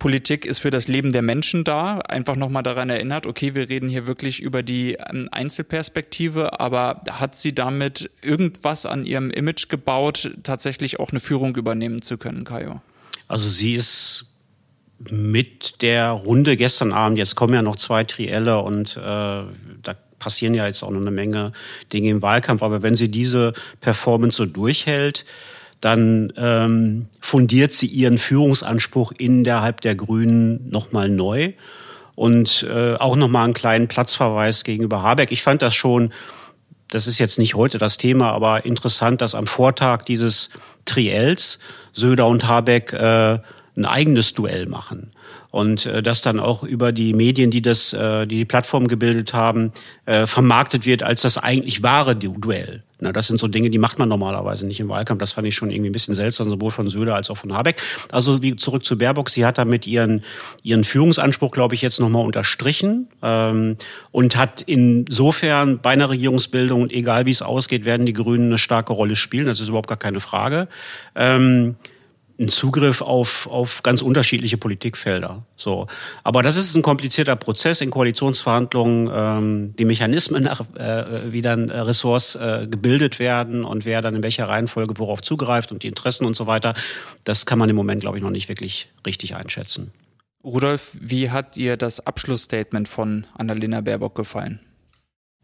[0.00, 1.98] Politik ist für das Leben der Menschen da.
[1.98, 7.36] Einfach nochmal daran erinnert, okay, wir reden hier wirklich über die ähm, Einzelperspektive, aber hat
[7.36, 12.80] sie damit irgendwas an ihrem Image gebaut, tatsächlich auch eine Führung übernehmen zu können, Kajo?
[13.28, 14.24] Also sie ist
[15.10, 20.54] mit der Runde gestern Abend, jetzt kommen ja noch zwei Trielle und äh, da passieren
[20.54, 21.52] ja jetzt auch noch eine Menge
[21.92, 22.62] Dinge im Wahlkampf.
[22.62, 25.26] Aber wenn sie diese Performance so durchhält,
[25.80, 31.52] dann ähm, fundiert sie ihren Führungsanspruch innerhalb der Grünen nochmal neu
[32.14, 35.32] und äh, auch nochmal einen kleinen Platzverweis gegenüber Habeck.
[35.32, 36.12] Ich fand das schon,
[36.88, 40.50] das ist jetzt nicht heute das Thema, aber interessant, dass am Vortag dieses
[40.84, 41.58] Triels
[41.92, 43.38] Söder und Habeck äh,
[43.76, 45.12] ein eigenes Duell machen
[45.50, 49.34] und äh, das dann auch über die Medien, die das, äh, die die Plattform gebildet
[49.34, 49.72] haben,
[50.06, 52.82] äh, vermarktet wird als das eigentlich wahre Duell.
[53.00, 55.20] Na, das sind so Dinge, die macht man normalerweise nicht im Wahlkampf.
[55.20, 57.76] Das fand ich schon irgendwie ein bisschen seltsam, sowohl von Söder als auch von Habeck.
[58.10, 59.30] Also wie zurück zu Baerbock.
[59.30, 60.22] Sie hat damit ihren,
[60.62, 63.76] ihren Führungsanspruch, glaube ich, jetzt nochmal unterstrichen ähm,
[64.12, 68.92] und hat insofern bei einer Regierungsbildung, egal wie es ausgeht, werden die Grünen eine starke
[68.92, 69.46] Rolle spielen.
[69.46, 70.68] Das ist überhaupt gar keine Frage.
[71.14, 71.76] Ähm,
[72.40, 75.44] einen Zugriff auf, auf ganz unterschiedliche Politikfelder.
[75.56, 75.86] So.
[76.24, 81.68] Aber das ist ein komplizierter Prozess in Koalitionsverhandlungen, ähm, die Mechanismen, nach, äh, wie dann
[81.68, 85.88] äh, Ressorts äh, gebildet werden und wer dann in welcher Reihenfolge worauf zugreift und die
[85.88, 86.74] Interessen und so weiter.
[87.24, 89.92] Das kann man im Moment, glaube ich, noch nicht wirklich richtig einschätzen.
[90.42, 94.60] Rudolf, wie hat ihr das Abschlussstatement von Annalena Baerbock gefallen?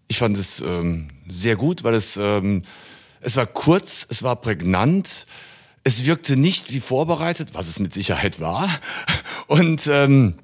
[0.08, 2.62] Ich fand es ähm, sehr gut, weil es, ähm,
[3.20, 5.26] es war kurz, es war prägnant
[5.86, 8.68] es wirkte nicht wie vorbereitet, was es mit Sicherheit war.
[9.46, 10.34] Und, ähm,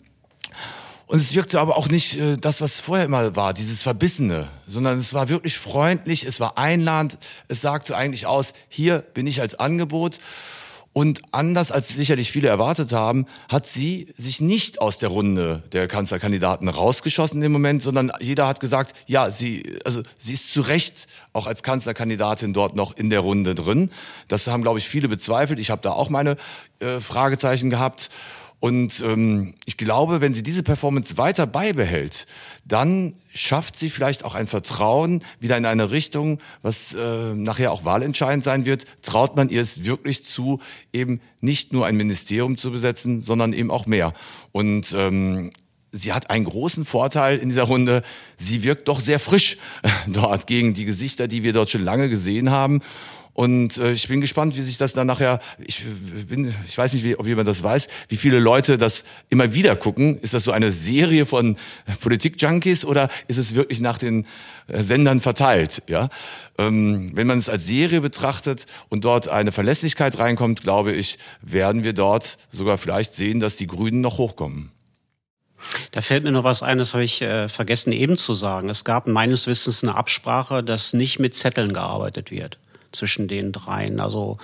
[1.06, 5.00] und es wirkte aber auch nicht äh, das, was vorher immer war, dieses Verbissene, sondern
[5.00, 9.56] es war wirklich freundlich, es war einladend, es sagte eigentlich aus, hier bin ich als
[9.56, 10.20] Angebot.
[10.94, 15.88] Und anders als sicherlich viele erwartet haben, hat sie sich nicht aus der Runde der
[15.88, 20.60] Kanzlerkandidaten rausgeschossen in dem Moment, sondern jeder hat gesagt, ja, sie, also sie ist zu
[20.60, 23.90] Recht auch als Kanzlerkandidatin dort noch in der Runde drin.
[24.28, 25.58] Das haben, glaube ich, viele bezweifelt.
[25.58, 26.36] Ich habe da auch meine
[26.80, 28.10] äh, Fragezeichen gehabt.
[28.62, 32.26] Und ähm, ich glaube, wenn sie diese Performance weiter beibehält,
[32.64, 37.84] dann schafft sie vielleicht auch ein Vertrauen wieder in eine Richtung, was äh, nachher auch
[37.84, 38.86] wahlentscheidend sein wird.
[39.02, 40.60] Traut man ihr es wirklich zu,
[40.92, 44.12] eben nicht nur ein Ministerium zu besetzen, sondern eben auch mehr.
[44.52, 45.50] Und ähm,
[45.90, 48.04] sie hat einen großen Vorteil in dieser Runde.
[48.38, 49.56] Sie wirkt doch sehr frisch
[50.06, 52.80] dort gegen die Gesichter, die wir dort schon lange gesehen haben.
[53.34, 55.84] Und äh, ich bin gespannt, wie sich das dann nachher, ich
[56.28, 59.74] bin, ich weiß nicht, wie, ob jemand das weiß, wie viele Leute das immer wieder
[59.74, 60.18] gucken.
[60.20, 61.56] Ist das so eine Serie von
[62.00, 64.26] Politik-Junkies oder ist es wirklich nach den
[64.66, 65.82] äh, Sendern verteilt?
[65.86, 66.10] Ja,
[66.58, 71.84] ähm, wenn man es als Serie betrachtet und dort eine Verlässlichkeit reinkommt, glaube ich, werden
[71.84, 74.72] wir dort sogar vielleicht sehen, dass die Grünen noch hochkommen.
[75.92, 78.68] Da fällt mir noch was ein, das habe ich äh, vergessen eben zu sagen.
[78.68, 82.58] Es gab meines Wissens eine Absprache, dass nicht mit Zetteln gearbeitet wird
[82.92, 84.00] zwischen den dreien.
[84.00, 84.38] Also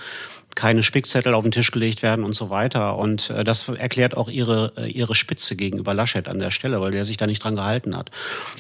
[0.58, 2.96] keine Spickzettel auf den Tisch gelegt werden und so weiter.
[2.96, 6.90] Und äh, das erklärt auch ihre, äh, ihre Spitze gegenüber Laschet an der Stelle, weil
[6.90, 8.11] der sich da nicht dran gehalten hat.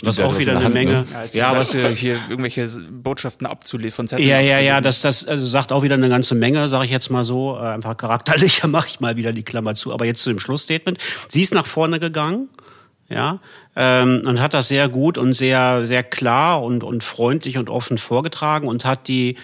[0.02, 0.92] Was auch wieder eine Hand, Menge.
[0.92, 1.06] Ne?
[1.32, 4.06] Ja, ja was hier irgendwelche Botschaften abzuliefern.
[4.06, 6.92] Zettel ja, ja, ja, das, das also sagt auch wieder eine ganze Menge, sage ich
[6.92, 7.56] jetzt mal so.
[7.56, 9.92] Äh, einfach charakterlicher mache ich mal wieder die Klammer zu.
[9.92, 10.98] Aber jetzt zu dem Schlussstatement.
[11.26, 12.48] Sie ist nach vorne gegangen
[13.08, 13.40] ja,
[13.74, 17.98] ähm, und hat das sehr gut und sehr, sehr klar und, und freundlich und offen
[17.98, 19.36] vorgetragen und hat die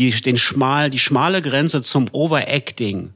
[0.00, 3.12] die, den schmal, die schmale Grenze zum Overacting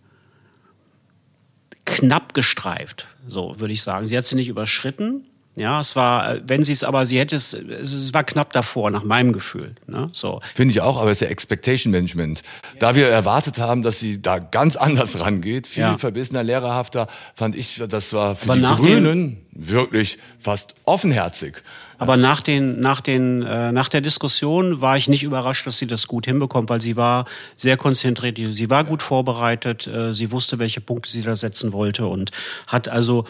[1.86, 4.06] knapp gestreift, so würde ich sagen.
[4.06, 5.24] Sie hat sie nicht überschritten.
[5.56, 9.04] Ja, es war, wenn sie es aber, sie hätte es, es war knapp davor, nach
[9.04, 9.76] meinem Gefühl.
[9.86, 10.08] Ne?
[10.12, 10.40] So.
[10.54, 12.42] Finde ich auch, aber es ist ja Expectation Management.
[12.78, 15.98] Da wir erwartet haben, dass sie da ganz anders rangeht, viel ja.
[15.98, 21.62] verbissener, lehrerhafter, fand ich, das war für aber die Grünen wirklich fast offenherzig.
[21.98, 25.86] Aber nach den, nach den, äh, nach der Diskussion war ich nicht überrascht, dass sie
[25.86, 30.58] das gut hinbekommt, weil sie war sehr konzentriert, sie war gut vorbereitet, äh, sie wusste,
[30.58, 32.30] welche Punkte sie da setzen wollte und
[32.66, 33.24] hat also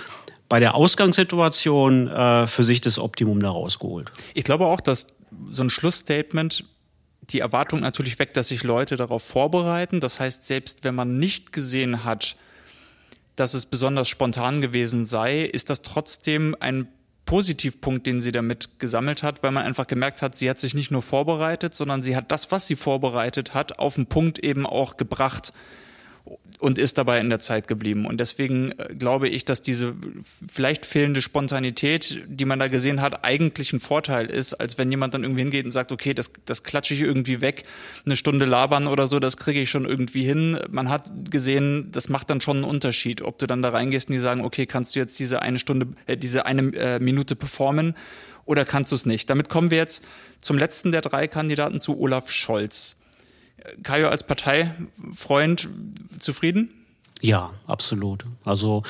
[0.49, 4.11] bei der Ausgangssituation äh, für sich das Optimum da rausgeholt.
[4.35, 5.09] Ich glaube auch, dass
[5.51, 6.65] so ein Schlussstatement
[7.31, 10.01] die Erwartung natürlich weckt, dass sich Leute darauf vorbereiten.
[10.01, 12.37] Das heißt, selbst wenn man nicht gesehen hat,
[13.37, 16.89] dass es besonders spontan gewesen sei, ist das trotzdem ein
[17.25, 20.91] Positivpunkt, den sie damit gesammelt hat, weil man einfach gemerkt hat, sie hat sich nicht
[20.91, 24.97] nur vorbereitet, sondern sie hat das, was sie vorbereitet hat, auf den Punkt eben auch
[24.97, 25.53] gebracht
[26.59, 28.07] und ist dabei in der Zeit geblieben.
[28.07, 29.95] Und deswegen äh, glaube ich, dass diese
[30.51, 35.15] vielleicht fehlende Spontanität, die man da gesehen hat, eigentlich ein Vorteil ist, als wenn jemand
[35.15, 37.65] dann irgendwie hingeht und sagt, okay, das, das klatsche ich irgendwie weg,
[38.07, 40.59] eine Stunde labern oder so, das kriege ich schon irgendwie hin.
[40.71, 44.15] Man hat gesehen, das macht dann schon einen Unterschied, ob du dann da reingehst und
[44.15, 47.95] die sagen, okay, kannst du jetzt diese eine Stunde, äh, diese eine äh, Minute performen
[48.45, 49.31] oder kannst du es nicht?
[49.31, 50.05] Damit kommen wir jetzt
[50.41, 52.97] zum letzten der drei Kandidaten zu Olaf Scholz.
[53.83, 55.69] Kajo als Parteifreund
[56.19, 56.71] zufrieden?
[57.21, 58.25] Ja, absolut.
[58.45, 58.83] Also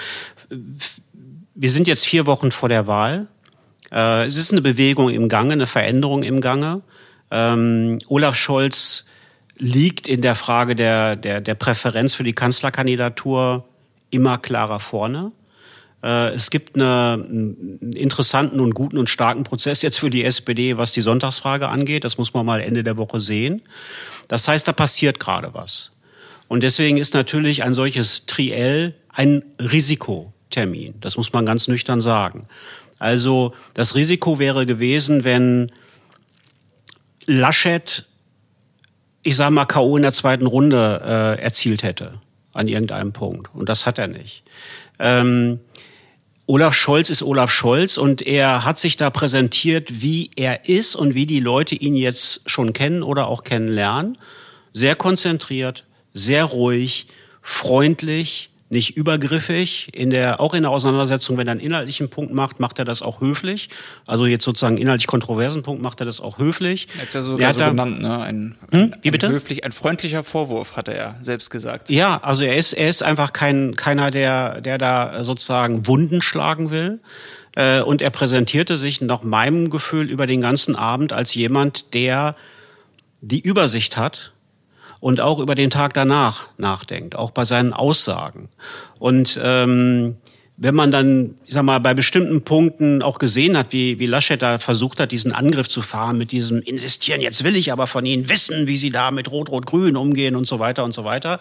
[1.55, 3.29] wir sind jetzt vier Wochen vor der Wahl.
[3.93, 6.83] Äh, es ist eine Bewegung im Gange, eine Veränderung im Gange.
[7.31, 9.07] Ähm, Olaf Scholz
[9.57, 13.65] liegt in der Frage der, der, der Präferenz für die Kanzlerkandidatur
[14.11, 15.33] immer klarer vorne.
[16.03, 20.77] Äh, es gibt eine, einen interessanten und guten und starken Prozess jetzt für die SPD,
[20.77, 22.05] was die Sonntagsfrage angeht.
[22.05, 23.63] Das muss man mal Ende der Woche sehen.
[24.29, 25.97] Das heißt, da passiert gerade was.
[26.49, 30.95] Und deswegen ist natürlich ein solches Triell ein Risikotermin.
[31.01, 32.49] Das muss man ganz nüchtern sagen.
[32.99, 35.73] Also das Risiko wäre gewesen, wenn
[37.27, 38.07] Laschet,
[39.23, 39.97] ich sage mal, K.O.
[39.97, 42.21] in der zweiten Runde äh, erzielt hätte
[42.53, 43.55] an irgendeinem Punkt.
[43.55, 44.45] Und das hat er nicht.
[44.99, 45.61] Ähm,
[46.46, 51.14] Olaf Scholz ist Olaf Scholz und er hat sich da präsentiert, wie er ist und
[51.14, 54.18] wie die Leute ihn jetzt schon kennen oder auch kennenlernen.
[54.74, 57.07] Sehr konzentriert, sehr ruhig,
[57.40, 59.88] freundlich, nicht übergriffig.
[59.92, 63.03] In der, auch in der Auseinandersetzung, wenn er einen inhaltlichen Punkt macht, macht er das
[63.03, 63.68] auch höflich.
[64.07, 66.88] Also jetzt sozusagen inhaltlich kontroversen Punkt macht er das auch höflich.
[66.96, 68.22] Er hat ja sogar so genannt, ne?
[68.22, 68.94] Ein, hm?
[69.03, 69.27] Wie bitte?
[69.27, 71.90] Ein, höflich, ein freundlicher Vorwurf, hat er selbst gesagt.
[71.90, 76.70] Ja, also er ist, er ist einfach kein, keiner, der, der da sozusagen Wunden schlagen
[76.70, 77.00] will.
[77.57, 82.35] Äh, und er präsentierte sich nach meinem Gefühl über den ganzen Abend als jemand, der
[83.20, 84.34] die Übersicht hat
[85.05, 88.49] und auch über den Tag danach nachdenkt, auch bei seinen Aussagen.
[88.99, 90.17] Und ähm,
[90.57, 94.40] wenn man dann, ich sag mal, bei bestimmten Punkten auch gesehen hat, wie, wie Laschet
[94.40, 98.07] da versucht hat, diesen Angriff zu fahren, mit diesem Insistieren, jetzt will ich aber von
[98.07, 101.38] Ihnen wissen, wie Sie da mit Rot-Rot-Grün umgehen und so weiter und so weiter.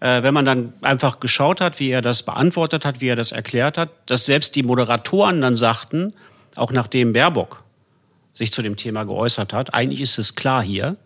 [0.00, 3.30] Äh, wenn man dann einfach geschaut hat, wie er das beantwortet hat, wie er das
[3.30, 6.12] erklärt hat, dass selbst die Moderatoren dann sagten,
[6.56, 7.62] auch nachdem Baerbock
[8.34, 10.96] sich zu dem Thema geäußert hat, eigentlich ist es klar hier,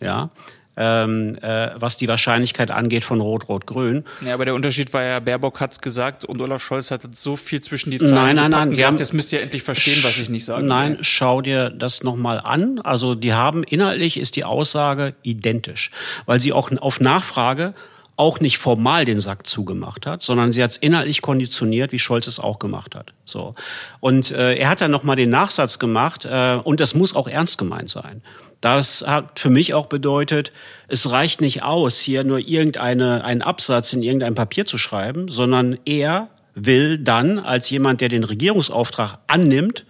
[0.00, 0.30] ja,
[0.76, 4.04] ähm, äh, was die Wahrscheinlichkeit angeht von Rot-Rot-Grün.
[4.26, 7.60] Ja, aber der Unterschied war ja, Baerbock hat's gesagt und Olaf Scholz hat so viel
[7.60, 8.70] zwischen die Zeilen Nein, nein, nein.
[8.72, 10.64] Die haben, das müsst ihr endlich verstehen, was ich nicht sage.
[10.64, 12.80] Nein, schau dir das nochmal an.
[12.80, 15.90] Also die haben, inhaltlich ist die Aussage identisch,
[16.26, 17.74] weil sie auch auf Nachfrage
[18.16, 22.26] auch nicht formal den Sack zugemacht hat, sondern sie hat es inhaltlich konditioniert, wie Scholz
[22.26, 23.12] es auch gemacht hat.
[23.24, 23.54] So
[24.00, 27.26] und äh, er hat dann noch mal den Nachsatz gemacht äh, und das muss auch
[27.26, 28.22] ernst gemeint sein.
[28.60, 30.52] Das hat für mich auch bedeutet,
[30.88, 35.76] es reicht nicht aus, hier nur irgendeine, einen Absatz in irgendein Papier zu schreiben, sondern
[35.84, 39.84] er will dann als jemand, der den Regierungsauftrag annimmt,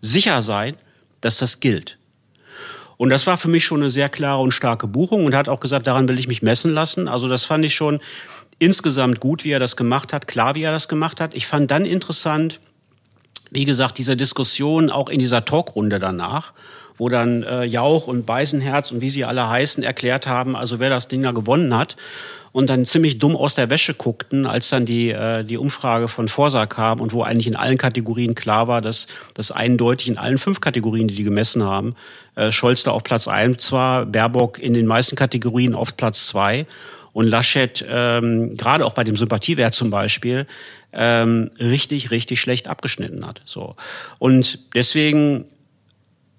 [0.00, 0.76] sicher sein,
[1.20, 1.95] dass das gilt.
[2.96, 5.60] Und das war für mich schon eine sehr klare und starke Buchung und hat auch
[5.60, 7.08] gesagt, daran will ich mich messen lassen.
[7.08, 8.00] Also das fand ich schon
[8.58, 11.34] insgesamt gut, wie er das gemacht hat, klar, wie er das gemacht hat.
[11.34, 12.60] Ich fand dann interessant,
[13.50, 16.52] wie gesagt, diese Diskussion auch in dieser Talkrunde danach,
[16.96, 20.88] wo dann äh, Jauch und Beisenherz und wie sie alle heißen erklärt haben, also wer
[20.88, 21.96] das Ding da gewonnen hat
[22.56, 26.26] und dann ziemlich dumm aus der Wäsche guckten, als dann die, äh, die Umfrage von
[26.26, 30.38] Forsa kam und wo eigentlich in allen Kategorien klar war, dass das eindeutig in allen
[30.38, 31.96] fünf Kategorien, die die gemessen haben,
[32.34, 36.64] äh, Scholz da auf Platz eins war, Baerbock in den meisten Kategorien auf Platz zwei
[37.12, 40.46] und Laschet ähm, gerade auch bei dem Sympathiewert zum Beispiel
[40.94, 43.42] ähm, richtig, richtig schlecht abgeschnitten hat.
[43.44, 43.76] So
[44.18, 45.44] und deswegen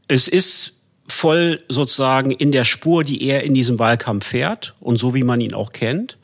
[0.07, 0.76] es ist
[1.07, 5.41] voll sozusagen in der Spur, die er in diesem Wahlkampf fährt und so wie man
[5.41, 6.17] ihn auch kennt.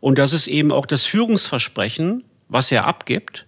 [0.00, 3.46] Und das ist eben auch das Führungsversprechen, was er abgibt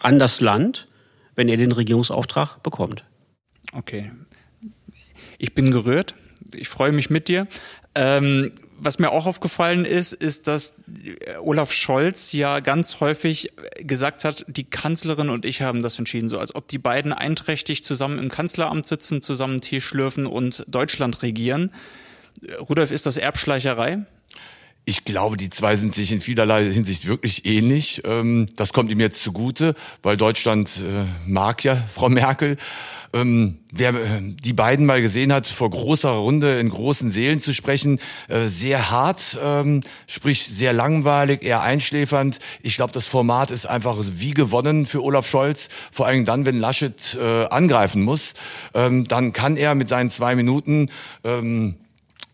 [0.00, 0.88] an das Land,
[1.34, 3.04] wenn er den Regierungsauftrag bekommt.
[3.72, 4.12] Okay.
[5.38, 6.14] Ich bin gerührt.
[6.54, 7.46] Ich freue mich mit dir.
[7.94, 10.74] Ähm, was mir auch aufgefallen ist, ist, dass
[11.40, 13.48] Olaf Scholz ja ganz häufig
[13.80, 17.82] gesagt hat, die Kanzlerin und ich haben das entschieden, so als ob die beiden einträchtig
[17.82, 21.72] zusammen im Kanzleramt sitzen, zusammen Tee schlürfen und Deutschland regieren.
[22.68, 24.04] Rudolf, ist das Erbschleicherei?
[24.88, 28.02] Ich glaube, die zwei sind sich in vielerlei Hinsicht wirklich ähnlich.
[28.04, 32.56] Ähm, das kommt ihm jetzt zugute, weil Deutschland äh, mag ja Frau Merkel.
[33.12, 37.52] Ähm, wer äh, die beiden mal gesehen hat, vor großer Runde in großen Seelen zu
[37.52, 42.38] sprechen, äh, sehr hart, ähm, sprich sehr langweilig, eher einschläfernd.
[42.62, 45.68] Ich glaube, das Format ist einfach wie gewonnen für Olaf Scholz.
[45.90, 47.18] Vor allem dann, wenn Laschet
[47.50, 48.34] angreifen muss,
[48.72, 50.90] dann kann er mit seinen zwei Minuten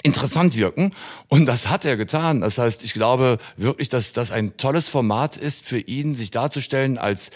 [0.03, 0.93] interessant wirken.
[1.29, 2.41] Und das hat er getan.
[2.41, 6.99] Das heißt, ich glaube wirklich, dass das ein tolles Format ist für ihn, sich darzustellen
[6.99, 7.31] als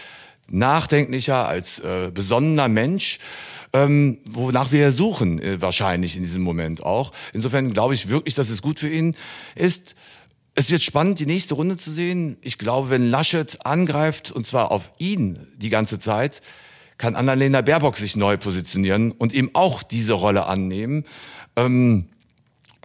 [0.51, 3.19] nachdenklicher, als äh, besonnener Mensch,
[3.73, 7.13] ähm, wonach wir suchen, äh, wahrscheinlich in diesem Moment auch.
[7.33, 9.17] Insofern glaube ich wirklich, dass es gut für ihn
[9.55, 9.97] ist.
[10.55, 12.39] Es wird spannend, die nächste Runde zu sehen.
[12.41, 16.41] Ich glaube, wenn Laschet angreift, und zwar auf ihn die ganze Zeit,
[16.97, 21.05] kann Annalena Baerbock sich neu positionieren und ihm auch diese Rolle annehmen.
[21.57, 22.09] Ähm,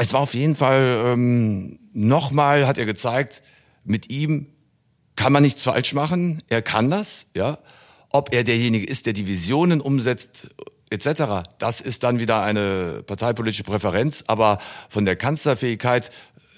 [0.02, 3.44] es war auf jeden Fall ähm, nochmal, hat er gezeigt,
[3.84, 4.48] mit ihm
[5.16, 6.42] kann man nichts falsch machen.
[6.50, 7.60] Er kann das, ja.
[8.10, 10.50] Ob er derjenige ist, der die Visionen umsetzt
[10.90, 14.24] etc., das ist dann wieder eine parteipolitische Präferenz.
[14.26, 14.58] Aber
[14.90, 16.10] von der Kanzlerfähigkeit,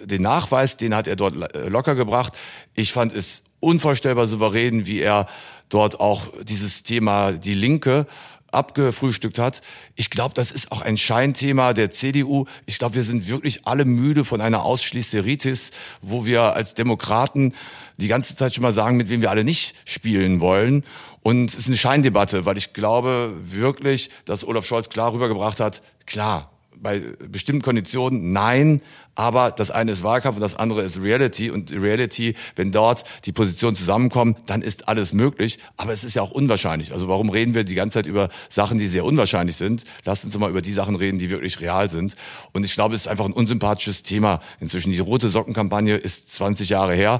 [0.02, 1.36] den Nachweis, den hat er dort
[1.70, 2.38] locker gebracht.
[2.74, 5.28] Ich fand es unvorstellbar souverän, wie er
[5.68, 8.08] dort auch dieses Thema die Linke
[8.54, 9.62] abgefrühstückt hat.
[9.96, 12.46] Ich glaube, das ist auch ein Scheinthema der CDU.
[12.66, 17.54] Ich glaube, wir sind wirklich alle müde von einer Ausschließeritis, wo wir als Demokraten
[17.98, 20.84] die ganze Zeit schon mal sagen, mit wem wir alle nicht spielen wollen.
[21.22, 25.82] Und es ist eine Scheindebatte, weil ich glaube wirklich, dass Olaf Scholz klar rübergebracht hat,
[26.06, 26.52] klar,
[26.84, 28.82] bei bestimmten Konditionen nein,
[29.16, 33.32] aber das eine ist Wahlkampf und das andere ist Reality und Reality, wenn dort die
[33.32, 36.92] Positionen zusammenkommen, dann ist alles möglich, aber es ist ja auch unwahrscheinlich.
[36.94, 39.84] Also warum reden wir die ganze Zeit über Sachen, die sehr unwahrscheinlich sind?
[40.06, 42.16] Lasst uns mal über die Sachen reden, die wirklich real sind.
[42.54, 44.42] Und ich glaube, es ist einfach ein unsympathisches Thema.
[44.60, 47.20] Inzwischen die rote Sockenkampagne ist 20 Jahre her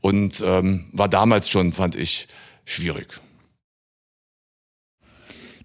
[0.00, 2.28] und ähm, war damals schon, fand ich,
[2.64, 3.20] schwierig.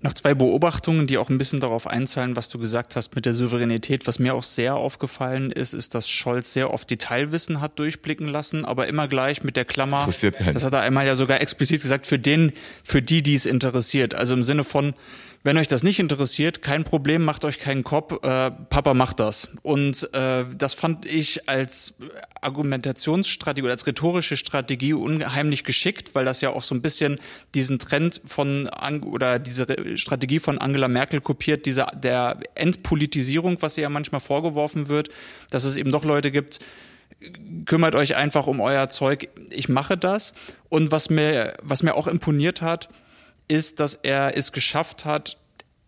[0.07, 3.33] Noch zwei Beobachtungen, die auch ein bisschen darauf einzahlen, was du gesagt hast mit der
[3.33, 4.07] Souveränität.
[4.07, 8.63] Was mir auch sehr aufgefallen ist, ist, dass Scholz sehr oft Detailwissen hat durchblicken lassen,
[8.63, 9.99] aber immer gleich mit der Klammer.
[9.99, 12.53] Interessiert Das hat er einmal ja sogar explizit gesagt, für den,
[12.85, 14.15] für die, die es interessiert.
[14.15, 14.93] Also im Sinne von,
[15.43, 19.49] wenn euch das nicht interessiert, kein Problem, macht euch keinen Kopf, äh, Papa macht das.
[19.61, 21.93] Und äh, das fand ich als
[22.41, 27.19] Argumentationsstrategie oder als rhetorische Strategie unheimlich geschickt, weil das ja auch so ein bisschen
[27.55, 28.69] diesen Trend von
[29.03, 34.87] oder diese Strategie von Angela Merkel kopiert, diese der Entpolitisierung, was ihr ja manchmal vorgeworfen
[34.87, 35.09] wird,
[35.49, 36.59] dass es eben doch Leute gibt,
[37.65, 40.33] kümmert euch einfach um euer Zeug, ich mache das.
[40.69, 42.89] Und was mir, was mir auch imponiert hat,
[43.47, 45.37] ist, dass er es geschafft hat,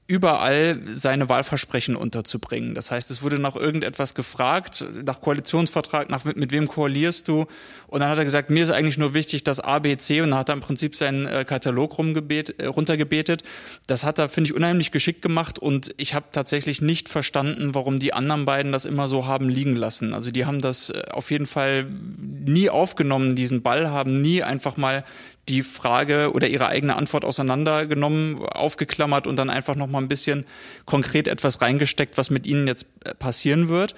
[0.09, 2.73] überall seine Wahlversprechen unterzubringen.
[2.73, 7.45] Das heißt, es wurde nach irgendetwas gefragt, nach Koalitionsvertrag, nach mit wem koalierst du?
[7.85, 10.31] Und dann hat er gesagt, mir ist eigentlich nur wichtig, dass A, B, C und
[10.31, 13.43] dann hat er im Prinzip seinen äh, Katalog rumgebet, äh, runtergebetet.
[13.85, 17.99] Das hat er, finde ich, unheimlich geschickt gemacht und ich habe tatsächlich nicht verstanden, warum
[17.99, 20.15] die anderen beiden das immer so haben liegen lassen.
[20.15, 24.75] Also die haben das äh, auf jeden Fall nie aufgenommen, diesen Ball, haben nie einfach
[24.75, 25.03] mal
[25.49, 30.45] die Frage oder ihre eigene Antwort auseinandergenommen, aufgeklammert und dann einfach noch mal ein bisschen
[30.85, 33.95] konkret etwas reingesteckt, was mit ihnen jetzt äh, passieren wird.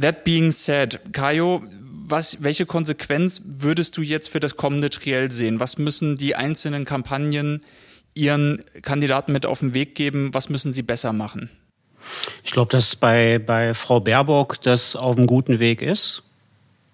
[0.00, 1.62] That being said, Kajo,
[2.04, 5.60] was, welche Konsequenz würdest du jetzt für das kommende Triell sehen?
[5.60, 7.64] Was müssen die einzelnen Kampagnen
[8.14, 10.34] ihren Kandidaten mit auf den Weg geben?
[10.34, 11.50] Was müssen sie besser machen?
[12.44, 16.22] Ich glaube, dass bei, bei Frau Baerbock das auf einem guten Weg ist,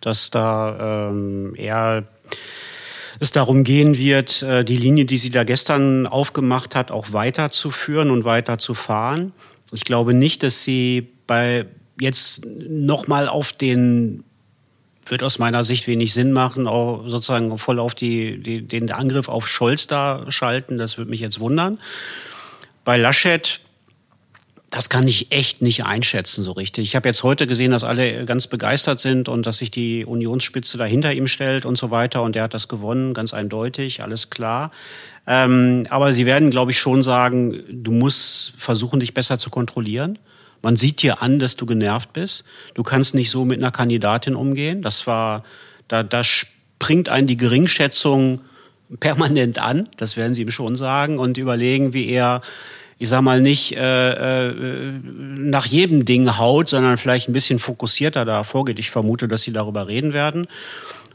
[0.00, 2.04] dass da ähm, eher
[3.20, 8.10] es darum gehen wird, äh, die Linie, die sie da gestern aufgemacht hat, auch weiterzuführen
[8.10, 9.32] und weiterzufahren.
[9.72, 11.66] Ich glaube nicht, dass sie bei
[12.00, 14.24] jetzt nochmal auf den
[15.10, 19.28] wird aus meiner Sicht wenig Sinn machen, auch sozusagen voll auf die, die, den Angriff
[19.28, 20.76] auf Scholz da schalten.
[20.76, 21.78] Das würde mich jetzt wundern.
[22.84, 23.60] Bei Laschet
[24.70, 26.84] das kann ich echt nicht einschätzen so richtig.
[26.84, 30.76] Ich habe jetzt heute gesehen, dass alle ganz begeistert sind und dass sich die Unionsspitze
[30.76, 32.22] da hinter ihm stellt und so weiter.
[32.22, 34.70] Und der hat das gewonnen, ganz eindeutig, alles klar.
[35.26, 40.18] Ähm, aber sie werden, glaube ich, schon sagen, du musst versuchen, dich besser zu kontrollieren.
[40.60, 42.44] Man sieht dir an, dass du genervt bist.
[42.74, 44.82] Du kannst nicht so mit einer Kandidatin umgehen.
[44.82, 45.44] Das war,
[45.86, 48.42] da, da springt einen die Geringschätzung
[49.00, 49.88] permanent an.
[49.96, 52.42] Das werden sie ihm schon sagen und überlegen, wie er
[52.98, 54.52] ich sag mal, nicht äh, äh,
[55.38, 58.78] nach jedem Ding haut, sondern vielleicht ein bisschen fokussierter da vorgeht.
[58.78, 60.48] Ich vermute, dass sie darüber reden werden.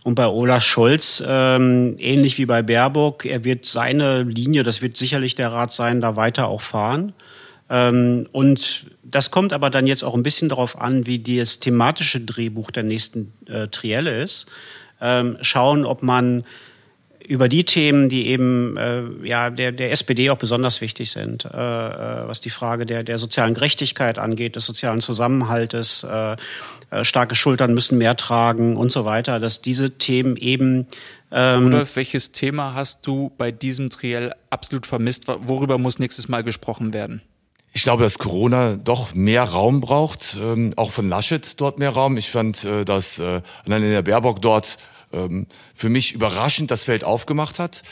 [0.03, 4.97] Und bei Olaf Scholz, ähm, ähnlich wie bei Baerbock, er wird seine Linie, das wird
[4.97, 7.13] sicherlich der Rat sein, da weiter auch fahren.
[7.69, 12.21] Ähm, und das kommt aber dann jetzt auch ein bisschen darauf an, wie das thematische
[12.21, 14.47] Drehbuch der nächsten äh, Trielle ist.
[15.01, 16.43] Ähm, schauen, ob man
[17.27, 21.49] über die Themen, die eben äh, ja der, der SPD auch besonders wichtig sind, äh,
[21.49, 26.35] äh, was die Frage der, der sozialen Gerechtigkeit angeht, des sozialen Zusammenhaltes, äh,
[26.89, 30.87] äh, starke Schultern müssen mehr tragen und so weiter, dass diese Themen eben
[31.31, 35.25] ähm, Rudolf, welches Thema hast du bei diesem Triell absolut vermisst?
[35.27, 37.21] Worüber muss nächstes Mal gesprochen werden?
[37.75, 42.17] Ich glaube, dass Corona doch mehr Raum braucht, ähm, auch von Laschet dort mehr Raum.
[42.17, 44.77] Ich fand, äh, dass äh, der Baerbock dort
[45.13, 47.83] ähm, für mich überraschend das Feld aufgemacht hat.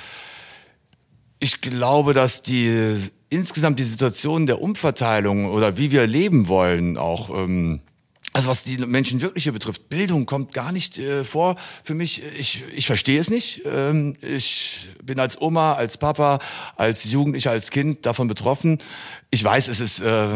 [1.39, 2.97] Ich glaube, dass die
[3.29, 7.81] insgesamt die Situation der Umverteilung oder wie wir leben wollen auch ähm,
[8.33, 12.23] also was die Menschen wirklich hier betrifft, Bildung kommt gar nicht äh, vor für mich.
[12.37, 13.63] Ich, ich verstehe es nicht.
[13.65, 16.39] Ähm, ich bin als Oma, als Papa,
[16.77, 18.77] als Jugendlicher, als Kind davon betroffen.
[19.33, 20.27] Ich weiß, es ist äh,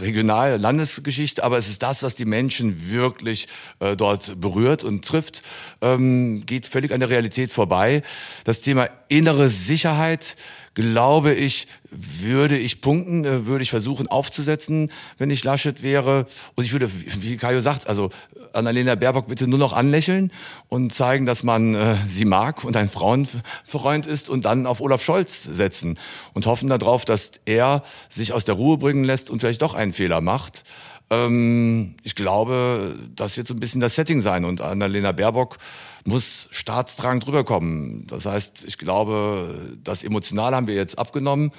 [0.00, 3.48] regional, Landesgeschichte, aber es ist das, was die Menschen wirklich
[3.80, 5.42] äh, dort berührt und trifft,
[5.80, 8.02] ähm, geht völlig an der Realität vorbei.
[8.44, 10.36] Das Thema innere Sicherheit
[10.78, 16.26] glaube ich, würde ich punkten, äh, würde ich versuchen aufzusetzen, wenn ich Laschet wäre.
[16.54, 18.10] Und ich würde, wie Kajo sagt, also
[18.52, 20.30] Annalena Baerbock bitte nur noch anlächeln
[20.68, 25.02] und zeigen, dass man äh, sie mag und ein Frauenfreund ist und dann auf Olaf
[25.02, 25.98] Scholz setzen
[26.32, 29.92] und hoffen darauf, dass er sich aus der Ruhe bringen lässt und vielleicht doch einen
[29.92, 30.64] Fehler macht.
[31.10, 35.56] Ähm, ich glaube, das wird so ein bisschen das Setting sein und Annalena Baerbock
[36.04, 38.06] muss staatstragend rüberkommen.
[38.06, 41.52] Das heißt, ich glaube, das Emotionale haben wir jetzt abgenommen.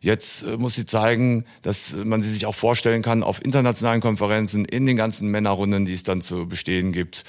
[0.00, 4.64] Jetzt äh, muss sie zeigen, dass man sie sich auch vorstellen kann auf internationalen Konferenzen,
[4.64, 7.24] in den ganzen Männerrunden, die es dann zu bestehen gibt.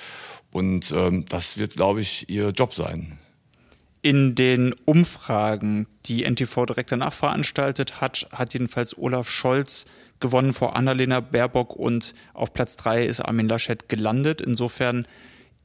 [0.51, 3.17] Und ähm, das wird, glaube ich, ihr Job sein.
[4.03, 9.85] In den Umfragen, die NTV direkt danach veranstaltet hat, hat jedenfalls Olaf Scholz
[10.19, 14.41] gewonnen vor Annalena Baerbock und auf Platz drei ist Armin Laschet gelandet.
[14.41, 15.05] Insofern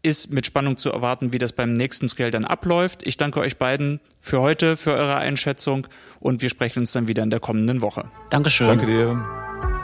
[0.02, 3.06] ist mit Spannung zu erwarten, wie das beim nächsten Triell dann abläuft.
[3.06, 5.86] Ich danke euch beiden für heute, für eure Einschätzung
[6.20, 8.10] und wir sprechen uns dann wieder in der kommenden Woche.
[8.30, 8.68] Dankeschön.
[8.68, 9.75] Danke dir.